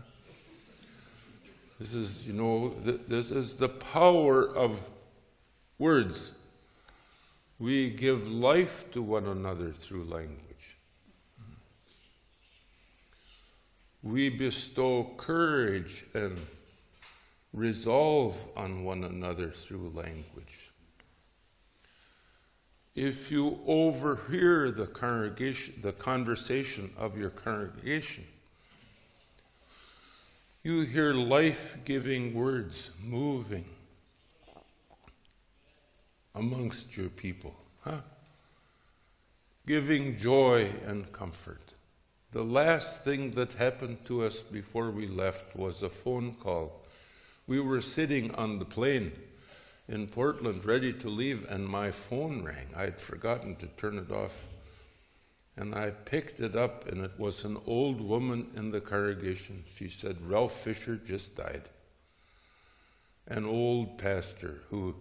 This 1.78 1.94
is, 1.94 2.26
you 2.26 2.32
know, 2.32 2.74
th- 2.84 3.00
this 3.08 3.30
is 3.30 3.54
the 3.54 3.68
power 3.68 4.54
of 4.54 4.80
words. 5.78 6.32
We 7.58 7.90
give 7.90 8.28
life 8.28 8.90
to 8.92 9.02
one 9.02 9.26
another 9.26 9.72
through 9.72 10.04
language. 10.04 10.76
We 14.02 14.28
bestow 14.28 15.10
courage 15.16 16.04
and 16.12 16.38
resolve 17.52 18.38
on 18.56 18.84
one 18.84 19.04
another 19.04 19.50
through 19.50 19.90
language 19.94 20.70
if 22.96 23.30
you 23.30 23.60
overhear 23.66 24.70
the 24.70 24.86
congregation, 24.86 25.74
the 25.82 25.92
conversation 25.92 26.90
of 26.96 27.18
your 27.18 27.28
congregation, 27.28 28.24
you 30.62 30.80
hear 30.80 31.12
life 31.12 31.76
giving 31.84 32.34
words 32.34 32.90
moving 33.04 33.66
amongst 36.34 36.96
your 36.96 37.10
people, 37.10 37.54
huh? 37.82 38.00
Giving 39.66 40.18
joy 40.18 40.70
and 40.86 41.12
comfort. 41.12 41.74
The 42.32 42.44
last 42.44 43.04
thing 43.04 43.32
that 43.32 43.52
happened 43.52 44.04
to 44.06 44.24
us 44.24 44.40
before 44.40 44.90
we 44.90 45.06
left 45.06 45.54
was 45.54 45.82
a 45.82 45.90
phone 45.90 46.34
call. 46.34 46.82
We 47.46 47.60
were 47.60 47.82
sitting 47.82 48.34
on 48.34 48.58
the 48.58 48.64
plane 48.64 49.12
in 49.88 50.08
Portland 50.08 50.64
ready 50.64 50.92
to 50.92 51.08
leave, 51.08 51.46
and 51.48 51.66
my 51.66 51.90
phone 51.90 52.42
rang. 52.42 52.68
I 52.76 52.82
had 52.82 53.00
forgotten 53.00 53.56
to 53.56 53.66
turn 53.66 53.98
it 53.98 54.10
off. 54.10 54.44
And 55.56 55.74
I 55.74 55.90
picked 55.90 56.40
it 56.40 56.54
up, 56.54 56.86
and 56.88 57.02
it 57.04 57.18
was 57.18 57.44
an 57.44 57.56
old 57.66 58.00
woman 58.00 58.48
in 58.56 58.70
the 58.70 58.80
congregation. 58.80 59.64
She 59.74 59.88
said, 59.88 60.28
Ralph 60.28 60.52
Fisher 60.52 60.96
just 60.96 61.36
died. 61.36 61.68
An 63.28 63.46
old 63.46 63.96
pastor 63.96 64.60
who 64.68 64.94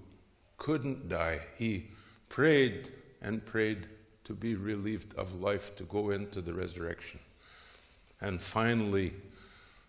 couldn't 0.58 1.10
die. 1.10 1.42
He 1.58 1.92
prayed 2.30 2.90
and 3.22 3.46
prayed 3.46 3.88
to 4.24 4.34
be 4.34 4.56
relieved 4.56 5.14
of 5.16 5.42
life, 5.42 5.76
to 5.76 5.84
go 5.84 6.12
into 6.12 6.42
the 6.42 6.54
resurrection. 6.54 7.20
And 8.22 8.42
finally, 8.42 9.14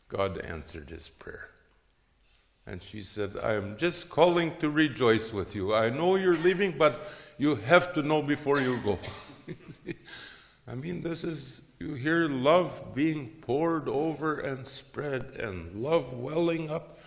God 0.09 0.39
answered 0.39 0.91
his 0.91 1.09
prayer. 1.09 1.51
And 2.67 2.83
she 2.83 3.01
said, 3.03 3.33
I 3.43 3.55
am 3.55 3.77
just 3.77 4.11
calling 4.11 4.57
to 4.59 4.69
rejoice 4.71 5.33
with 5.33 5.55
you. 5.55 5.75
I 5.75 5.89
know 5.89 6.17
you're 6.17 6.37
leaving, 6.37 6.77
but 6.77 7.01
you 7.39 7.55
have 7.55 7.93
to 7.95 8.03
know 8.03 8.23
before 8.23 8.61
you 8.61 8.79
go. 8.79 8.99
I 10.69 10.75
mean, 10.75 11.01
this 11.01 11.23
is, 11.23 11.61
you 11.79 11.95
hear 11.95 12.29
love 12.29 12.93
being 12.95 13.29
poured 13.43 13.89
over 13.89 14.41
and 14.41 14.67
spread, 14.67 15.23
and 15.39 15.73
love 15.77 16.13
welling 16.15 16.69
up 16.69 16.99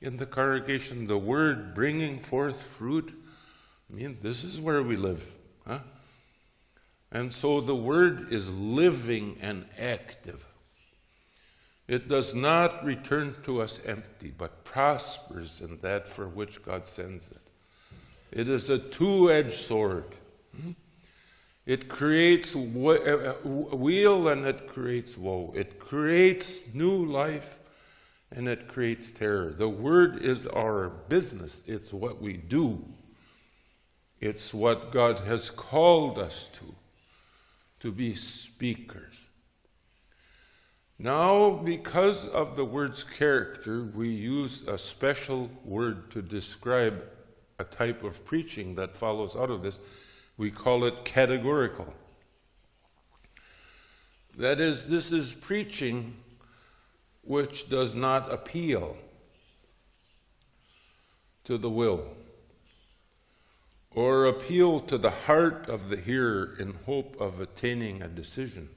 in 0.00 0.16
the 0.16 0.24
congregation, 0.24 1.06
the 1.06 1.18
word 1.18 1.74
bringing 1.74 2.18
forth 2.18 2.62
fruit. 2.62 3.12
I 3.90 3.94
mean, 3.94 4.16
this 4.22 4.44
is 4.44 4.58
where 4.58 4.82
we 4.82 4.96
live. 4.96 5.26
Huh? 5.66 5.80
And 7.10 7.30
so 7.30 7.60
the 7.60 7.76
word 7.76 8.32
is 8.32 8.50
living 8.50 9.36
and 9.42 9.66
active. 9.78 10.44
It 11.88 12.08
does 12.08 12.34
not 12.34 12.84
return 12.84 13.34
to 13.42 13.60
us 13.60 13.80
empty, 13.84 14.32
but 14.36 14.64
prospers 14.64 15.60
in 15.60 15.78
that 15.82 16.06
for 16.06 16.28
which 16.28 16.62
God 16.62 16.86
sends 16.86 17.30
it. 17.30 17.40
It 18.30 18.48
is 18.48 18.70
a 18.70 18.78
two 18.78 19.30
edged 19.30 19.52
sword. 19.52 20.14
It 21.66 21.88
creates 21.88 22.56
uh, 22.56 22.60
uh, 22.60 23.34
weal 23.44 24.28
and 24.28 24.46
it 24.46 24.66
creates 24.66 25.16
woe. 25.16 25.52
It 25.54 25.78
creates 25.78 26.74
new 26.74 27.04
life 27.06 27.58
and 28.34 28.48
it 28.48 28.66
creates 28.66 29.10
terror. 29.10 29.52
The 29.52 29.68
word 29.68 30.22
is 30.22 30.46
our 30.46 30.88
business, 30.88 31.62
it's 31.66 31.92
what 31.92 32.20
we 32.20 32.34
do, 32.34 32.84
it's 34.20 34.52
what 34.52 34.90
God 34.90 35.20
has 35.20 35.50
called 35.50 36.18
us 36.18 36.48
to, 36.54 36.74
to 37.80 37.92
be 37.92 38.14
speakers. 38.14 39.28
Now, 41.02 41.50
because 41.50 42.28
of 42.28 42.54
the 42.54 42.64
word's 42.64 43.02
character, 43.02 43.82
we 43.82 44.08
use 44.08 44.62
a 44.68 44.78
special 44.78 45.50
word 45.64 46.12
to 46.12 46.22
describe 46.22 47.02
a 47.58 47.64
type 47.64 48.04
of 48.04 48.24
preaching 48.24 48.76
that 48.76 48.94
follows 48.94 49.34
out 49.34 49.50
of 49.50 49.64
this. 49.64 49.80
We 50.36 50.52
call 50.52 50.84
it 50.84 51.04
categorical. 51.04 51.92
That 54.38 54.60
is, 54.60 54.86
this 54.86 55.10
is 55.10 55.32
preaching 55.32 56.14
which 57.22 57.68
does 57.68 57.96
not 57.96 58.32
appeal 58.32 58.96
to 61.42 61.58
the 61.58 61.70
will 61.70 62.06
or 63.90 64.26
appeal 64.26 64.78
to 64.78 64.98
the 64.98 65.10
heart 65.10 65.68
of 65.68 65.88
the 65.88 65.96
hearer 65.96 66.54
in 66.60 66.74
hope 66.86 67.20
of 67.20 67.40
attaining 67.40 68.02
a 68.02 68.08
decision. 68.08 68.68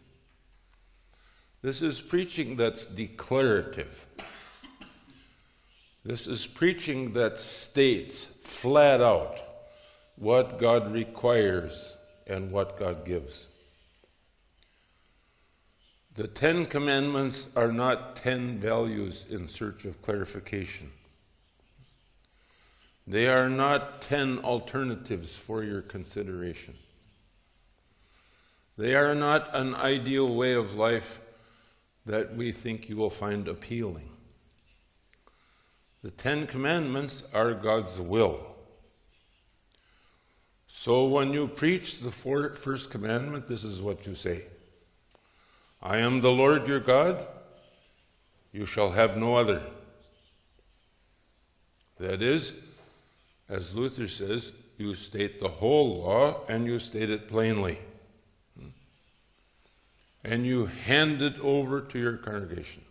This 1.66 1.82
is 1.82 2.00
preaching 2.00 2.58
that's 2.58 2.86
declarative. 2.86 4.06
This 6.04 6.28
is 6.28 6.46
preaching 6.46 7.14
that 7.14 7.40
states 7.40 8.26
flat 8.44 9.02
out 9.02 9.40
what 10.16 10.60
God 10.60 10.94
requires 10.94 11.96
and 12.28 12.52
what 12.52 12.78
God 12.78 13.04
gives. 13.04 13.48
The 16.14 16.28
Ten 16.28 16.68
Commandments 16.68 17.50
are 17.56 17.72
not 17.72 18.16
ten 18.16 18.60
values 18.60 19.26
in 19.28 19.48
search 19.48 19.86
of 19.86 20.04
clarification. 20.04 20.92
They 23.08 23.26
are 23.26 23.50
not 23.50 24.04
ten 24.04 24.38
alternatives 24.38 25.36
for 25.36 25.64
your 25.64 25.82
consideration. 25.82 26.76
They 28.78 28.94
are 28.94 29.16
not 29.16 29.50
an 29.56 29.74
ideal 29.74 30.32
way 30.32 30.54
of 30.54 30.76
life 30.76 31.22
that 32.06 32.36
we 32.36 32.52
think 32.52 32.90
you 32.90 32.98
will 32.98 33.10
find 33.10 33.48
appealing. 33.48 34.10
The 36.04 36.12
Ten 36.12 36.46
Commandments 36.46 37.24
are 37.34 37.54
God's 37.54 38.00
will. 38.00 38.56
So 40.68 41.06
when 41.06 41.34
you 41.34 41.48
preach 41.48 42.00
the 42.00 42.12
first 42.12 42.92
commandment, 42.92 43.48
this 43.48 43.64
is 43.64 43.82
what 43.82 44.06
you 44.06 44.14
say 44.14 44.44
I 45.82 45.98
am 45.98 46.20
the 46.20 46.32
Lord 46.32 46.68
your 46.68 46.80
God, 46.80 47.26
you 48.52 48.66
shall 48.66 48.92
have 48.92 49.18
no 49.18 49.36
other. 49.36 49.62
That 52.00 52.22
is, 52.22 52.54
as 53.48 53.74
Luther 53.74 54.08
says, 54.08 54.52
you 54.78 54.94
state 54.94 55.40
the 55.40 55.48
whole 55.48 56.02
law 56.02 56.42
and 56.50 56.66
you 56.66 56.78
state 56.78 57.10
it 57.10 57.28
plainly. 57.28 57.80
And 60.26 60.46
you 60.46 60.66
hand 60.66 61.22
it 61.22 61.40
over 61.40 61.82
to 61.82 62.00
your 62.00 62.18
congregation. 62.18 62.84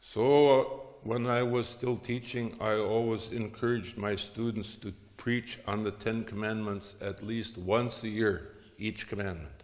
So, 0.00 0.60
uh, 0.60 0.64
when 1.02 1.26
I 1.26 1.42
was 1.42 1.68
still 1.68 1.96
teaching, 1.96 2.56
I 2.60 2.74
always 2.76 3.30
encouraged 3.30 3.98
my 3.98 4.16
students 4.16 4.76
to 4.76 4.92
preach 5.16 5.58
on 5.66 5.84
the 5.84 5.90
Ten 5.90 6.24
Commandments 6.24 6.94
at 7.00 7.22
least 7.22 7.58
once 7.58 8.02
a 8.04 8.08
year, 8.08 8.52
each 8.78 9.06
commandment 9.06 9.62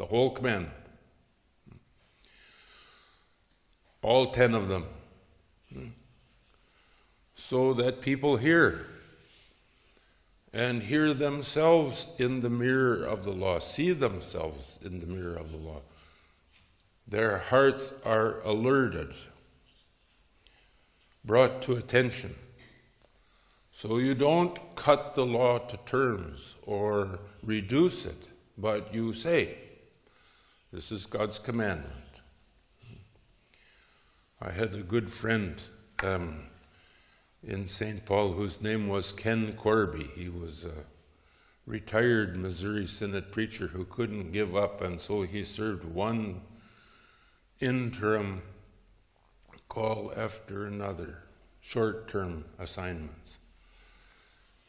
the 0.00 0.06
whole 0.06 0.30
commandment. 0.30 0.72
All 4.00 4.30
ten 4.30 4.54
of 4.54 4.66
them. 4.66 4.86
So 7.34 7.74
that 7.74 8.00
people 8.00 8.38
hear 8.38 8.86
and 10.52 10.82
hear 10.82 11.14
themselves 11.14 12.08
in 12.18 12.40
the 12.40 12.50
mirror 12.50 13.04
of 13.04 13.24
the 13.24 13.30
law, 13.30 13.58
see 13.58 13.92
themselves 13.92 14.78
in 14.82 15.00
the 15.00 15.06
mirror 15.06 15.36
of 15.36 15.52
the 15.52 15.58
law. 15.58 15.80
Their 17.06 17.38
hearts 17.38 17.92
are 18.04 18.40
alerted, 18.42 19.14
brought 21.24 21.62
to 21.62 21.76
attention. 21.76 22.34
So 23.72 23.98
you 23.98 24.14
don't 24.14 24.58
cut 24.76 25.14
the 25.14 25.24
law 25.24 25.58
to 25.58 25.76
terms 25.86 26.54
or 26.66 27.20
reduce 27.42 28.04
it, 28.06 28.28
but 28.58 28.92
you 28.92 29.12
say, 29.12 29.56
this 30.72 30.92
is 30.92 31.06
God's 31.06 31.38
commandment. 31.38 31.94
I 34.42 34.50
had 34.50 34.74
a 34.74 34.82
good 34.82 35.10
friend 35.10 35.60
um, 36.02 36.44
in 37.42 37.68
St. 37.68 38.04
Paul 38.04 38.32
whose 38.32 38.60
name 38.60 38.88
was 38.88 39.12
Ken 39.12 39.52
Corby. 39.54 40.04
He 40.14 40.28
was 40.28 40.64
a 40.64 40.84
retired 41.66 42.36
Missouri 42.36 42.86
Synod 42.86 43.32
preacher 43.32 43.68
who 43.68 43.84
couldn't 43.84 44.32
give 44.32 44.56
up, 44.56 44.80
and 44.80 45.00
so 45.00 45.22
he 45.22 45.44
served 45.44 45.84
one 45.84 46.40
interim 47.60 48.42
call 49.68 50.12
after 50.16 50.66
another, 50.66 51.22
short 51.60 52.08
term 52.08 52.44
assignments. 52.58 53.38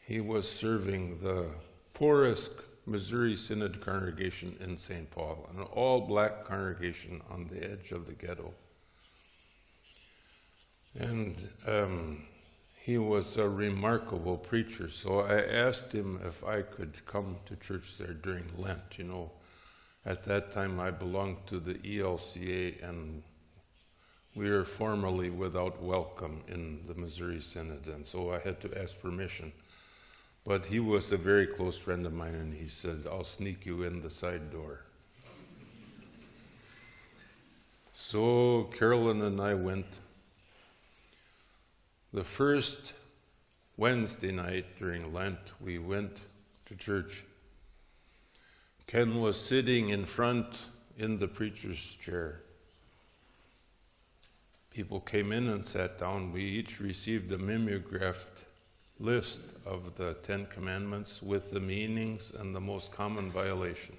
He 0.06 0.20
was 0.20 0.50
serving 0.50 1.18
the 1.20 1.48
poorest 1.94 2.52
Missouri 2.86 3.36
Synod 3.36 3.80
congregation 3.80 4.56
in 4.60 4.76
St. 4.76 5.10
Paul, 5.10 5.48
an 5.54 5.62
all 5.62 6.00
black 6.00 6.44
congregation 6.44 7.20
on 7.30 7.48
the 7.48 7.62
edge 7.62 7.92
of 7.92 8.06
the 8.06 8.12
ghetto. 8.12 8.52
And 10.98 11.36
um, 11.66 12.22
he 12.84 12.98
was 12.98 13.36
a 13.36 13.48
remarkable 13.48 14.36
preacher, 14.36 14.88
so 14.88 15.20
I 15.20 15.40
asked 15.40 15.92
him 15.92 16.18
if 16.24 16.42
I 16.42 16.62
could 16.62 17.06
come 17.06 17.36
to 17.46 17.54
church 17.54 17.96
there 17.96 18.12
during 18.12 18.44
Lent. 18.58 18.98
You 18.98 19.04
know, 19.04 19.30
at 20.04 20.24
that 20.24 20.50
time 20.50 20.80
I 20.80 20.90
belonged 20.90 21.46
to 21.46 21.60
the 21.60 21.74
ELCA, 21.74 22.82
and 22.82 23.22
we 24.34 24.50
were 24.50 24.64
formally 24.64 25.30
without 25.30 25.80
welcome 25.80 26.42
in 26.48 26.80
the 26.88 26.94
Missouri 26.94 27.40
Synod, 27.40 27.86
and 27.86 28.04
so 28.04 28.32
I 28.32 28.40
had 28.40 28.60
to 28.62 28.82
ask 28.82 29.00
permission. 29.00 29.52
But 30.44 30.64
he 30.64 30.80
was 30.80 31.12
a 31.12 31.16
very 31.16 31.46
close 31.46 31.78
friend 31.78 32.04
of 32.04 32.12
mine, 32.12 32.34
and 32.34 32.52
he 32.52 32.66
said, 32.66 33.06
I'll 33.08 33.22
sneak 33.22 33.64
you 33.64 33.84
in 33.84 34.02
the 34.02 34.10
side 34.10 34.50
door. 34.50 34.80
So 37.92 38.64
Carolyn 38.76 39.22
and 39.22 39.40
I 39.40 39.54
went. 39.54 39.86
The 42.14 42.24
first 42.24 42.92
Wednesday 43.78 44.32
night 44.32 44.66
during 44.78 45.14
Lent, 45.14 45.38
we 45.62 45.78
went 45.78 46.20
to 46.66 46.74
church. 46.74 47.24
Ken 48.86 49.22
was 49.22 49.40
sitting 49.40 49.88
in 49.88 50.04
front 50.04 50.46
in 50.98 51.16
the 51.16 51.26
preacher's 51.26 51.94
chair. 51.94 52.40
People 54.70 55.00
came 55.00 55.32
in 55.32 55.48
and 55.48 55.64
sat 55.64 55.98
down. 55.98 56.32
We 56.32 56.44
each 56.44 56.80
received 56.80 57.32
a 57.32 57.38
mimeographed 57.38 58.44
list 59.00 59.40
of 59.64 59.94
the 59.96 60.12
Ten 60.22 60.44
Commandments 60.46 61.22
with 61.22 61.50
the 61.50 61.60
meanings 61.60 62.30
and 62.38 62.54
the 62.54 62.60
most 62.60 62.92
common 62.92 63.30
violation. 63.30 63.96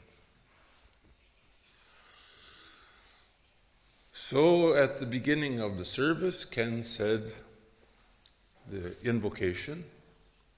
So 4.11 4.76
at 4.76 4.99
the 4.99 5.07
beginning 5.07 5.59
of 5.59 5.80
the 5.80 5.86
service, 5.86 6.45
Ken 6.45 6.84
said, 6.84 7.32
the 8.70 8.95
invocation, 9.07 9.84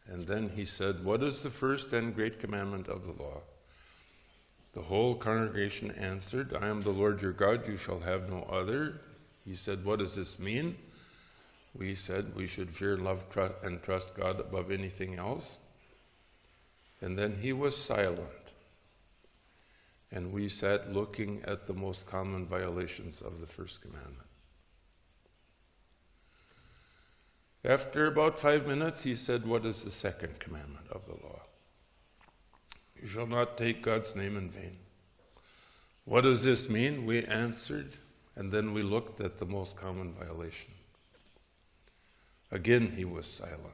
and 0.07 0.23
then 0.23 0.49
he 0.49 0.65
said, 0.65 1.03
What 1.03 1.23
is 1.23 1.41
the 1.41 1.49
first 1.49 1.93
and 1.93 2.13
great 2.13 2.39
commandment 2.39 2.87
of 2.87 3.05
the 3.05 3.23
law? 3.23 3.41
The 4.73 4.81
whole 4.81 5.15
congregation 5.15 5.91
answered, 5.91 6.53
I 6.53 6.67
am 6.67 6.81
the 6.81 6.91
Lord 6.91 7.21
your 7.21 7.31
God, 7.31 7.67
you 7.67 7.77
shall 7.77 7.99
have 7.99 8.29
no 8.29 8.43
other. 8.43 8.99
He 9.45 9.55
said, 9.55 9.85
What 9.85 9.99
does 9.99 10.15
this 10.15 10.37
mean? 10.37 10.75
We 11.73 11.95
said 11.95 12.35
we 12.35 12.47
should 12.47 12.69
fear, 12.69 12.95
love, 12.95 13.29
trust, 13.29 13.55
and 13.63 13.81
trust 13.81 14.15
God 14.15 14.39
above 14.39 14.71
anything 14.71 15.15
else. 15.15 15.57
And 17.01 17.17
then 17.17 17.37
he 17.41 17.51
was 17.51 17.75
silent. 17.75 18.29
And 20.11 20.31
we 20.31 20.47
sat 20.47 20.93
looking 20.93 21.41
at 21.45 21.65
the 21.65 21.73
most 21.73 22.07
common 22.07 22.45
violations 22.45 23.21
of 23.21 23.41
the 23.41 23.47
first 23.47 23.81
commandment. 23.81 24.24
After 27.65 28.05
about 28.05 28.37
five 28.37 28.67
minutes, 28.67 29.03
he 29.03 29.15
said, 29.15 29.47
What 29.47 29.65
is 29.65 29.83
the 29.83 29.89
second 29.89 30.39
commandment 30.39 30.85
of 30.91 31.05
the 31.07 31.13
law? 31.25 31.41
You 33.01 33.07
shall 33.07 33.25
not 33.25 33.57
take 33.57 33.81
God's 33.81 34.15
name 34.15 34.37
in 34.37 34.51
vain. 34.51 34.77
What 36.03 36.21
does 36.21 36.43
this 36.43 36.69
mean? 36.69 37.07
We 37.07 37.23
answered, 37.23 37.93
and 38.35 38.51
then 38.51 38.71
we 38.71 38.83
looked 38.83 39.19
at 39.19 39.39
the 39.39 39.47
most 39.47 39.77
common 39.77 40.13
violation. 40.13 40.71
Again, 42.51 42.93
he 42.95 43.03
was 43.03 43.25
silent. 43.25 43.73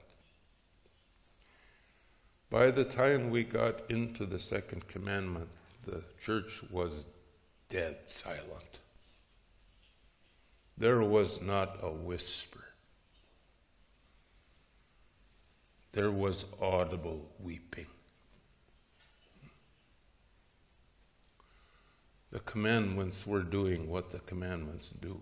By 2.49 2.71
the 2.71 2.85
time 2.85 3.29
we 3.29 3.43
got 3.43 3.91
into 3.91 4.25
the 4.25 4.39
second 4.39 4.87
commandment, 4.87 5.49
the 5.85 6.01
church 6.23 6.63
was 6.71 7.05
dead 7.67 7.97
silent. 8.05 8.79
There 10.77 11.01
was 11.01 11.41
not 11.41 11.79
a 11.81 11.91
whisper. 11.91 12.60
There 15.93 16.11
was 16.11 16.45
audible 16.61 17.29
weeping. 17.39 17.87
The 22.31 22.39
commandments 22.39 23.27
were 23.27 23.43
doing 23.43 23.89
what 23.89 24.09
the 24.11 24.19
commandments 24.19 24.89
do. 24.89 25.19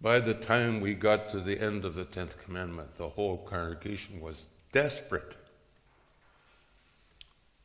By 0.00 0.18
the 0.18 0.34
time 0.34 0.80
we 0.80 0.94
got 0.94 1.30
to 1.30 1.40
the 1.40 1.60
end 1.60 1.84
of 1.84 1.94
the 1.94 2.04
10th 2.04 2.42
commandment, 2.44 2.96
the 2.96 3.08
whole 3.08 3.38
congregation 3.38 4.20
was 4.20 4.46
desperate. 4.72 5.36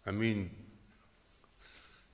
I 0.06 0.12
mean, 0.12 0.52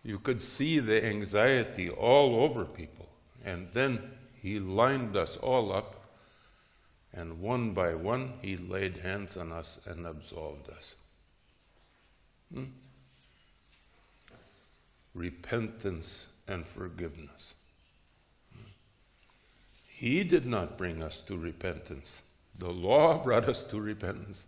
you 0.04 0.18
could 0.18 0.42
see 0.42 0.80
the 0.80 1.06
anxiety 1.06 1.90
all 1.90 2.40
over 2.40 2.64
people. 2.64 3.10
And 3.44 3.68
then 3.74 4.12
he 4.42 4.60
lined 4.60 5.16
us 5.18 5.38
all 5.38 5.72
up, 5.72 6.05
and 7.16 7.40
one 7.40 7.72
by 7.72 7.96
one, 7.96 8.34
he 8.42 8.58
laid 8.58 8.98
hands 8.98 9.38
on 9.38 9.52
us 9.52 9.80
and 9.86 10.06
absolved 10.06 10.70
us. 10.70 10.96
Hmm? 12.54 12.66
Repentance 15.14 16.28
and 16.48 16.66
forgiveness. 16.68 17.56
Hmm? 18.54 18.70
He 19.88 20.24
did 20.26 20.46
not 20.46 20.78
bring 20.78 21.04
us 21.04 21.22
to 21.22 21.38
repentance. 21.38 22.24
The 22.60 22.70
law 22.70 23.24
brought 23.24 23.48
us 23.48 23.64
to 23.66 23.80
repentance. 23.80 24.48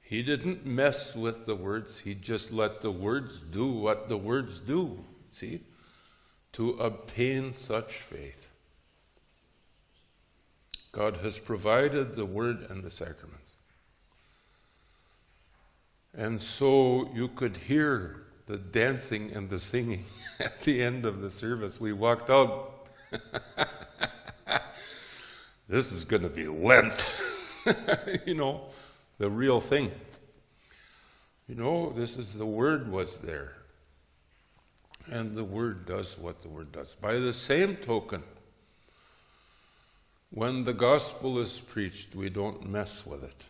He 0.00 0.22
didn't 0.22 0.64
mess 0.64 1.16
with 1.16 1.46
the 1.46 1.56
words, 1.56 1.98
he 1.98 2.14
just 2.14 2.52
let 2.52 2.80
the 2.80 2.92
words 2.92 3.40
do 3.40 3.66
what 3.66 4.08
the 4.08 4.16
words 4.16 4.60
do. 4.60 5.04
See? 5.32 5.62
To 6.52 6.70
obtain 6.74 7.54
such 7.54 7.94
faith. 7.94 8.48
God 10.96 11.18
has 11.18 11.38
provided 11.38 12.14
the 12.14 12.24
word 12.24 12.70
and 12.70 12.82
the 12.82 12.88
sacraments. 12.88 13.50
And 16.16 16.40
so 16.40 17.10
you 17.12 17.28
could 17.28 17.54
hear 17.54 18.22
the 18.46 18.56
dancing 18.56 19.30
and 19.34 19.50
the 19.50 19.58
singing 19.58 20.04
at 20.40 20.62
the 20.62 20.82
end 20.82 21.04
of 21.04 21.20
the 21.20 21.30
service. 21.30 21.78
We 21.78 21.92
walked 21.92 22.30
out. 22.30 22.88
this 25.68 25.92
is 25.92 26.06
going 26.06 26.22
to 26.22 26.30
be 26.30 26.48
Lent. 26.48 27.06
you 28.24 28.32
know 28.32 28.62
the 29.18 29.28
real 29.28 29.60
thing. 29.60 29.92
You 31.46 31.56
know, 31.56 31.90
this 31.90 32.16
is 32.16 32.32
the 32.32 32.46
Word 32.46 32.90
was 32.90 33.18
there. 33.18 33.52
And 35.12 35.34
the 35.34 35.44
Word 35.44 35.84
does 35.84 36.18
what 36.18 36.40
the 36.40 36.48
Word 36.48 36.72
does. 36.72 36.94
By 36.94 37.18
the 37.18 37.34
same 37.34 37.76
token, 37.76 38.22
when 40.30 40.64
the 40.64 40.72
gospel 40.72 41.38
is 41.38 41.60
preached, 41.60 42.14
we 42.14 42.28
don't 42.28 42.68
mess 42.68 43.06
with 43.06 43.22
it, 43.22 43.44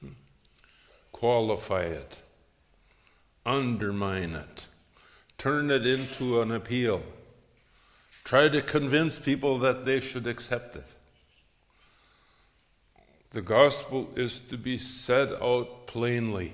hmm. 0.00 0.12
qualify 1.12 1.82
it, 1.82 2.16
undermine 3.44 4.34
it, 4.34 4.66
turn 5.38 5.70
it 5.70 5.86
into 5.86 6.40
an 6.40 6.52
appeal, 6.52 7.02
try 8.24 8.48
to 8.48 8.62
convince 8.62 9.18
people 9.18 9.58
that 9.58 9.84
they 9.84 10.00
should 10.00 10.26
accept 10.26 10.76
it. 10.76 10.94
The 13.32 13.42
gospel 13.42 14.08
is 14.16 14.40
to 14.50 14.56
be 14.56 14.76
said 14.76 15.32
out 15.40 15.86
plainly 15.86 16.52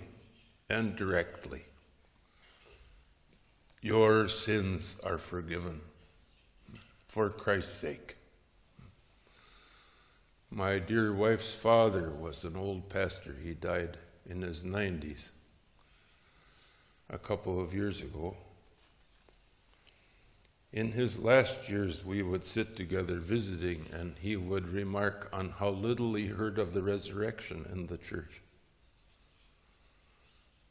and 0.68 0.94
directly. 0.94 1.64
Your 3.80 4.28
sins 4.28 4.96
are 5.04 5.16
forgiven 5.16 5.80
for 7.08 7.30
Christ's 7.30 7.74
sake. 7.74 8.15
My 10.50 10.78
dear 10.78 11.12
wife's 11.12 11.54
father 11.54 12.10
was 12.10 12.44
an 12.44 12.56
old 12.56 12.88
pastor. 12.88 13.34
He 13.42 13.54
died 13.54 13.98
in 14.28 14.42
his 14.42 14.62
90s 14.62 15.30
a 17.10 17.18
couple 17.18 17.60
of 17.60 17.74
years 17.74 18.00
ago. 18.00 18.36
In 20.72 20.92
his 20.92 21.18
last 21.18 21.68
years, 21.68 22.04
we 22.04 22.22
would 22.22 22.44
sit 22.44 22.76
together 22.76 23.16
visiting, 23.16 23.86
and 23.92 24.14
he 24.20 24.36
would 24.36 24.68
remark 24.68 25.28
on 25.32 25.50
how 25.58 25.70
little 25.70 26.14
he 26.14 26.26
heard 26.26 26.58
of 26.58 26.74
the 26.74 26.82
resurrection 26.82 27.66
in 27.72 27.86
the 27.86 27.96
church. 27.96 28.42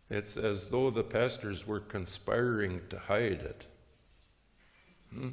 It's 0.09 0.38
as 0.38 0.67
though 0.67 0.91
the 0.91 1.03
pastors 1.03 1.65
were 1.65 1.80
conspiring 1.80 2.82
to 2.89 2.99
hide 2.99 3.41
it. 3.41 3.65
Hmm? 5.11 5.30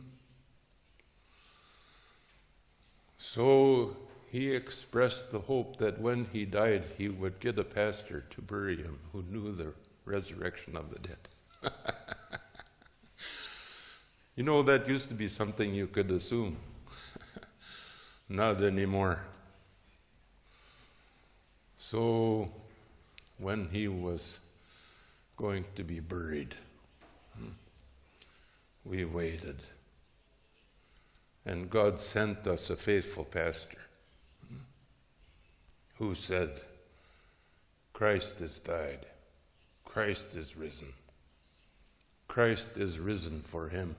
So 3.18 3.96
he 4.32 4.50
expressed 4.50 5.30
the 5.30 5.40
hope 5.40 5.76
that 5.76 6.00
when 6.00 6.26
he 6.32 6.46
died, 6.46 6.84
he 6.96 7.06
would 7.06 7.38
get 7.38 7.58
a 7.58 7.64
pastor 7.64 8.24
to 8.30 8.40
bury 8.40 8.78
him 8.78 8.98
who 9.12 9.22
knew 9.30 9.52
the 9.52 9.74
resurrection 10.06 10.74
of 10.74 10.88
the 10.90 10.98
dead. 10.98 11.28
You 14.34 14.44
know, 14.44 14.62
that 14.62 14.88
used 14.88 15.08
to 15.08 15.14
be 15.14 15.28
something 15.28 15.74
you 15.74 15.86
could 15.86 16.10
assume. 16.10 16.56
Not 18.30 18.62
anymore. 18.62 19.20
So, 21.76 22.50
when 23.36 23.68
he 23.70 23.88
was 23.88 24.40
going 25.36 25.66
to 25.74 25.84
be 25.84 26.00
buried, 26.00 26.54
hmm, 27.36 27.50
we 28.86 29.04
waited. 29.04 29.58
And 31.44 31.68
God 31.68 32.00
sent 32.00 32.46
us 32.46 32.70
a 32.70 32.76
faithful 32.76 33.26
pastor 33.26 33.81
who 36.02 36.16
said, 36.16 36.50
Christ 37.92 38.40
has 38.40 38.58
died, 38.58 39.06
Christ 39.84 40.34
is 40.34 40.56
risen, 40.56 40.92
Christ 42.26 42.76
is 42.76 42.98
risen 42.98 43.40
for 43.42 43.68
him. 43.68 43.94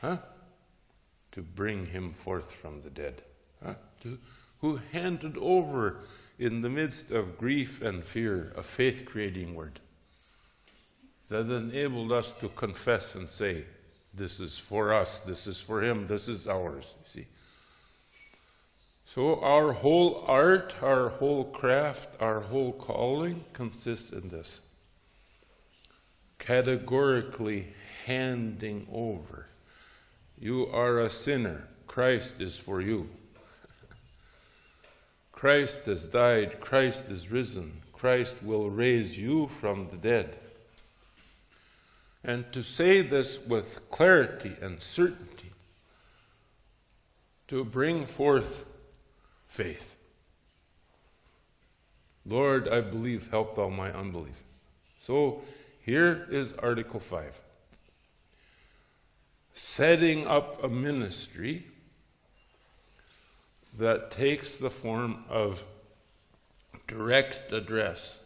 Huh? 0.00 0.16
To 1.32 1.42
bring 1.42 1.84
him 1.84 2.14
forth 2.14 2.50
from 2.50 2.80
the 2.80 2.88
dead. 2.88 3.20
Huh? 3.62 3.74
To, 4.04 4.18
who 4.62 4.80
handed 4.90 5.36
over 5.36 5.98
in 6.38 6.62
the 6.62 6.70
midst 6.70 7.10
of 7.10 7.36
grief 7.36 7.82
and 7.82 8.02
fear 8.02 8.54
a 8.56 8.62
faith 8.62 9.04
creating 9.04 9.54
word 9.54 9.80
that 11.28 11.50
enabled 11.50 12.10
us 12.10 12.32
to 12.40 12.48
confess 12.48 13.16
and 13.16 13.28
say, 13.28 13.64
This 14.14 14.40
is 14.40 14.56
for 14.56 14.94
us, 14.94 15.18
this 15.18 15.46
is 15.46 15.60
for 15.60 15.82
him, 15.82 16.06
this 16.06 16.26
is 16.26 16.48
ours. 16.48 16.94
You 17.00 17.06
see. 17.06 17.26
So, 19.06 19.40
our 19.40 19.72
whole 19.72 20.24
art, 20.26 20.74
our 20.82 21.08
whole 21.08 21.44
craft, 21.44 22.20
our 22.20 22.40
whole 22.40 22.72
calling 22.72 23.44
consists 23.52 24.12
in 24.12 24.28
this 24.28 24.60
categorically 26.38 27.72
handing 28.04 28.86
over 28.92 29.46
you 30.38 30.66
are 30.66 31.00
a 31.00 31.10
sinner. 31.10 31.66
Christ 31.86 32.40
is 32.40 32.58
for 32.58 32.80
you. 32.80 33.08
Christ 35.32 35.86
has 35.86 36.06
died. 36.08 36.60
Christ 36.60 37.08
is 37.08 37.30
risen. 37.30 37.80
Christ 37.92 38.42
will 38.42 38.68
raise 38.68 39.18
you 39.18 39.46
from 39.48 39.88
the 39.88 39.96
dead. 39.96 40.36
And 42.22 42.50
to 42.52 42.62
say 42.62 43.02
this 43.02 43.44
with 43.46 43.90
clarity 43.90 44.52
and 44.60 44.82
certainty, 44.82 45.52
to 47.48 47.64
bring 47.64 48.04
forth 48.04 48.64
faith. 49.56 49.96
Lord, 52.26 52.68
I 52.68 52.82
believe, 52.82 53.30
help 53.30 53.56
thou 53.56 53.70
my 53.70 53.90
unbelief. 53.90 54.42
So 54.98 55.40
here 55.80 56.26
is 56.30 56.52
Article 56.54 57.00
5 57.00 57.40
setting 59.54 60.26
up 60.26 60.62
a 60.62 60.68
ministry 60.68 61.64
that 63.78 64.10
takes 64.10 64.56
the 64.56 64.68
form 64.68 65.24
of 65.30 65.64
direct 66.86 67.50
address, 67.50 68.22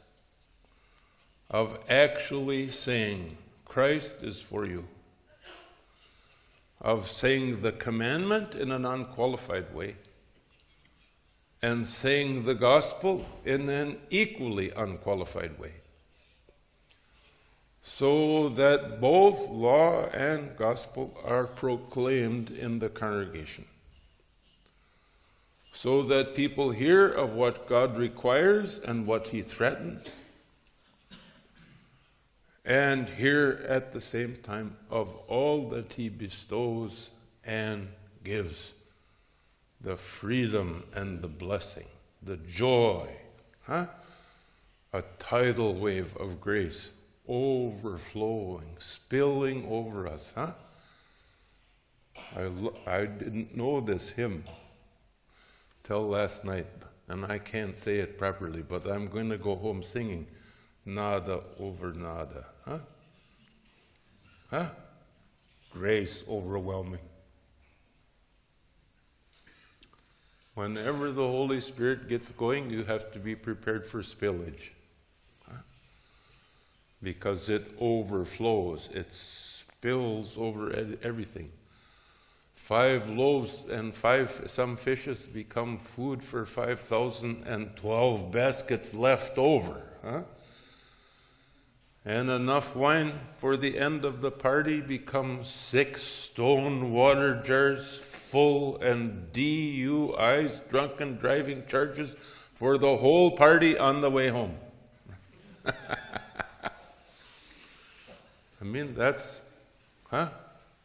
of 1.48 1.78
actually 1.88 2.68
saying, 2.68 3.36
Christ 3.64 4.24
is 4.24 4.42
for 4.42 4.66
you, 4.66 4.88
of 6.80 7.08
saying 7.08 7.60
the 7.60 7.70
commandment 7.70 8.56
in 8.56 8.72
an 8.72 8.84
unqualified 8.84 9.72
way, 9.72 9.94
and 11.62 11.86
saying 11.86 12.44
the 12.44 12.54
gospel 12.54 13.26
in 13.44 13.68
an 13.68 13.98
equally 14.10 14.70
unqualified 14.70 15.58
way 15.58 15.72
so 17.82 18.50
that 18.50 19.00
both 19.00 19.48
law 19.50 20.06
and 20.10 20.56
gospel 20.56 21.18
are 21.24 21.46
proclaimed 21.46 22.50
in 22.50 22.78
the 22.78 22.88
congregation. 22.88 23.64
So 25.72 26.02
that 26.04 26.34
people 26.34 26.70
hear 26.70 27.08
of 27.08 27.34
what 27.34 27.68
God 27.68 27.96
requires 27.96 28.78
and 28.78 29.06
what 29.06 29.28
He 29.28 29.40
threatens, 29.40 30.10
and 32.64 33.08
hear 33.08 33.64
at 33.68 33.92
the 33.92 34.00
same 34.00 34.36
time 34.42 34.76
of 34.90 35.14
all 35.28 35.68
that 35.70 35.94
He 35.94 36.08
bestows 36.08 37.10
and 37.44 37.88
gives 38.24 38.72
the 39.80 39.96
freedom 39.96 40.84
and 40.94 41.20
the 41.20 41.28
blessing, 41.28 41.86
the 42.22 42.36
joy, 42.36 43.08
huh? 43.62 43.86
a 44.92 45.02
tidal 45.18 45.74
wave 45.74 46.16
of 46.16 46.40
grace 46.40 46.92
overflowing, 47.28 48.74
spilling 48.78 49.66
over 49.70 50.06
us, 50.06 50.32
huh? 50.34 50.52
I, 52.36 52.50
I 52.86 53.06
didn't 53.06 53.56
know 53.56 53.80
this 53.80 54.10
hymn 54.10 54.44
till 55.84 56.08
last 56.08 56.44
night, 56.44 56.66
and 57.08 57.24
I 57.24 57.38
can't 57.38 57.76
say 57.76 57.98
it 57.98 58.18
properly, 58.18 58.62
but 58.62 58.86
I'm 58.86 59.06
going 59.06 59.30
to 59.30 59.38
go 59.38 59.56
home 59.56 59.82
singing 59.82 60.26
nada 60.84 61.42
over 61.58 61.92
nada, 61.92 62.46
huh? 62.64 62.78
Huh? 64.50 64.68
Grace 65.72 66.24
overwhelming. 66.28 67.00
Whenever 70.54 71.12
the 71.12 71.26
Holy 71.26 71.60
Spirit 71.60 72.08
gets 72.08 72.30
going, 72.30 72.70
you 72.70 72.84
have 72.84 73.12
to 73.12 73.18
be 73.18 73.34
prepared 73.34 73.86
for 73.86 74.00
spillage 74.00 74.70
because 77.02 77.48
it 77.48 77.74
overflows, 77.80 78.90
it 78.92 79.12
spills 79.12 80.36
over 80.36 80.72
everything. 81.02 81.50
Five 82.54 83.08
loaves 83.08 83.64
and 83.70 83.94
five 83.94 84.30
some 84.30 84.76
fishes 84.76 85.26
become 85.26 85.78
food 85.78 86.22
for 86.22 86.44
5,012 86.44 88.30
baskets 88.30 88.92
left 88.92 89.38
over. 89.38 89.82
Huh? 90.04 90.22
And 92.04 92.30
enough 92.30 92.74
wine 92.74 93.12
for 93.34 93.56
the 93.58 93.78
end 93.78 94.04
of 94.06 94.22
the 94.22 94.30
party 94.30 94.80
becomes 94.80 95.48
six 95.48 96.02
stone 96.02 96.92
water 96.92 97.42
jars 97.42 97.98
full 97.98 98.80
and 98.80 99.30
DUIs, 99.32 100.66
drunken 100.68 101.16
driving 101.16 101.66
charges, 101.66 102.16
for 102.54 102.78
the 102.78 102.96
whole 102.96 103.32
party 103.32 103.76
on 103.76 104.00
the 104.00 104.08
way 104.08 104.28
home. 104.28 104.54
I 105.66 105.72
mean, 108.62 108.94
that's, 108.94 109.42
huh? 110.10 110.28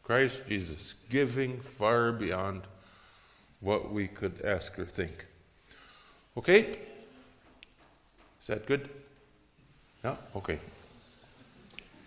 Christ 0.04 0.44
Jesus, 0.48 0.96
giving 1.10 1.60
far 1.62 2.12
beyond 2.12 2.64
what 3.60 3.92
we 3.92 4.08
could 4.08 4.42
ask 4.44 4.78
or 4.78 4.86
think. 4.86 5.26
Okay? 6.38 6.78
Is 8.40 8.48
that 8.48 8.66
good? 8.66 8.90
Yeah? 10.04 10.16
Okay. 10.36 10.60